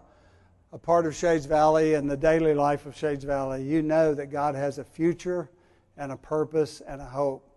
a 0.73 0.79
part 0.79 1.07
of 1.07 1.15
Shades 1.15 1.47
Valley 1.47 1.95
and 1.95 2.11
the 2.11 2.17
daily 2.17 2.55
life 2.55 2.85
of 2.87 2.97
Shades 2.97 3.25
Valley, 3.25 3.63
you 3.63 3.83
know 3.83 4.15
that 4.15 4.27
God 4.27 4.55
has 4.55 4.79
a 4.79 4.85
future 4.85 5.49
and 5.97 6.13
a 6.13 6.17
purpose 6.17 6.83
and 6.87 7.01
a 7.01 7.07
hope 7.07 7.49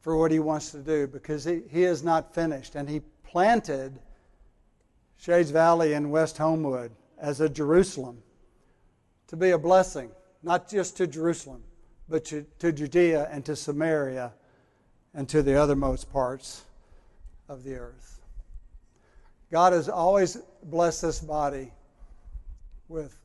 for 0.00 0.16
what 0.16 0.30
He 0.30 0.38
wants 0.38 0.70
to 0.72 0.78
do 0.78 1.06
because 1.06 1.44
He, 1.44 1.62
he 1.70 1.84
is 1.84 2.02
not 2.02 2.34
finished. 2.34 2.74
And 2.74 2.88
He 2.88 3.00
planted 3.24 3.98
Shades 5.16 5.50
Valley 5.50 5.94
in 5.94 6.10
West 6.10 6.36
Homewood 6.36 6.92
as 7.18 7.40
a 7.40 7.48
Jerusalem 7.48 8.22
to 9.28 9.36
be 9.36 9.50
a 9.50 9.58
blessing, 9.58 10.10
not 10.42 10.68
just 10.68 10.96
to 10.98 11.06
Jerusalem, 11.06 11.62
but 12.08 12.24
to, 12.26 12.44
to 12.58 12.72
Judea 12.72 13.28
and 13.30 13.44
to 13.46 13.56
Samaria 13.56 14.32
and 15.14 15.28
to 15.30 15.42
the 15.42 15.52
othermost 15.52 16.10
parts 16.10 16.64
of 17.48 17.64
the 17.64 17.76
earth. 17.76 18.20
God 19.50 19.72
has 19.72 19.88
always 19.88 20.36
blessed 20.64 21.02
this 21.02 21.20
body 21.20 21.70
with 22.92 23.18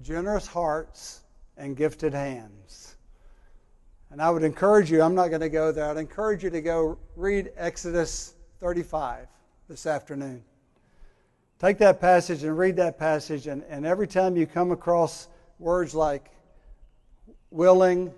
generous 0.00 0.46
hearts 0.46 1.20
and 1.58 1.76
gifted 1.76 2.14
hands. 2.14 2.96
And 4.10 4.22
I 4.22 4.30
would 4.30 4.42
encourage 4.42 4.90
you, 4.90 5.02
I'm 5.02 5.14
not 5.14 5.28
going 5.28 5.42
to 5.42 5.50
go 5.50 5.72
there, 5.72 5.90
I'd 5.90 5.98
encourage 5.98 6.42
you 6.42 6.48
to 6.48 6.62
go 6.62 6.98
read 7.16 7.52
Exodus 7.58 8.34
35 8.60 9.28
this 9.68 9.84
afternoon. 9.84 10.42
Take 11.58 11.76
that 11.78 12.00
passage 12.00 12.44
and 12.44 12.56
read 12.56 12.76
that 12.76 12.98
passage, 12.98 13.46
and, 13.46 13.62
and 13.68 13.84
every 13.84 14.06
time 14.06 14.36
you 14.36 14.46
come 14.46 14.72
across 14.72 15.28
words 15.58 15.94
like 15.94 16.30
willing, 17.50 18.10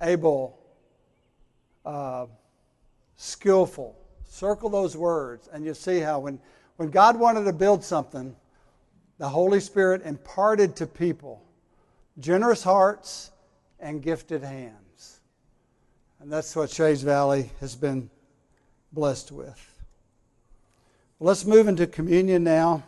able, 0.00 0.58
uh, 1.84 2.26
skillful, 3.16 3.94
circle 4.24 4.70
those 4.70 4.96
words, 4.96 5.50
and 5.52 5.66
you'll 5.66 5.74
see 5.74 6.00
how 6.00 6.20
when, 6.20 6.38
when 6.76 6.90
God 6.90 7.18
wanted 7.18 7.44
to 7.44 7.52
build 7.52 7.84
something, 7.84 8.34
the 9.18 9.28
Holy 9.28 9.60
Spirit 9.60 10.02
imparted 10.04 10.76
to 10.76 10.86
people 10.86 11.42
generous 12.18 12.62
hearts 12.62 13.30
and 13.78 14.02
gifted 14.02 14.42
hands. 14.42 15.20
And 16.20 16.32
that's 16.32 16.56
what 16.56 16.70
Shades 16.70 17.02
Valley 17.02 17.50
has 17.60 17.76
been 17.76 18.10
blessed 18.92 19.32
with. 19.32 19.76
Let's 21.20 21.44
move 21.44 21.68
into 21.68 21.86
communion 21.86 22.44
now. 22.44 22.84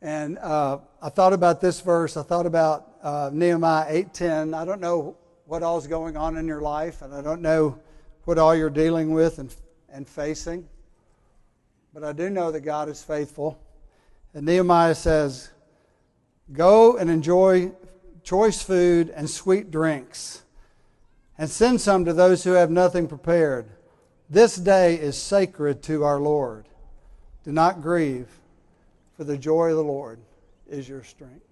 And 0.00 0.38
uh, 0.38 0.78
I 1.00 1.08
thought 1.10 1.32
about 1.32 1.60
this 1.60 1.80
verse. 1.80 2.16
I 2.16 2.22
thought 2.22 2.46
about 2.46 2.88
uh, 3.02 3.30
Nehemiah 3.32 4.04
8:10. 4.04 4.54
I 4.54 4.64
don't 4.64 4.80
know 4.80 5.16
what 5.46 5.62
all 5.62 5.78
is 5.78 5.86
going 5.86 6.16
on 6.16 6.36
in 6.36 6.46
your 6.46 6.60
life, 6.60 7.02
and 7.02 7.14
I 7.14 7.22
don't 7.22 7.40
know 7.40 7.78
what 8.24 8.38
all 8.38 8.54
you're 8.54 8.70
dealing 8.70 9.12
with 9.12 9.38
and, 9.38 9.54
and 9.90 10.08
facing. 10.08 10.68
But 11.94 12.02
I 12.02 12.12
do 12.12 12.30
know 12.30 12.50
that 12.50 12.60
God 12.60 12.88
is 12.88 13.02
faithful. 13.02 13.61
And 14.34 14.46
Nehemiah 14.46 14.94
says, 14.94 15.50
Go 16.52 16.96
and 16.96 17.10
enjoy 17.10 17.72
choice 18.22 18.62
food 18.62 19.10
and 19.10 19.28
sweet 19.28 19.70
drinks, 19.70 20.42
and 21.36 21.50
send 21.50 21.80
some 21.80 22.04
to 22.04 22.12
those 22.12 22.44
who 22.44 22.52
have 22.52 22.70
nothing 22.70 23.08
prepared. 23.08 23.66
This 24.30 24.56
day 24.56 24.94
is 24.94 25.20
sacred 25.20 25.82
to 25.84 26.04
our 26.04 26.20
Lord. 26.20 26.66
Do 27.44 27.52
not 27.52 27.82
grieve, 27.82 28.28
for 29.16 29.24
the 29.24 29.36
joy 29.36 29.70
of 29.70 29.76
the 29.76 29.84
Lord 29.84 30.20
is 30.68 30.88
your 30.88 31.02
strength. 31.02 31.51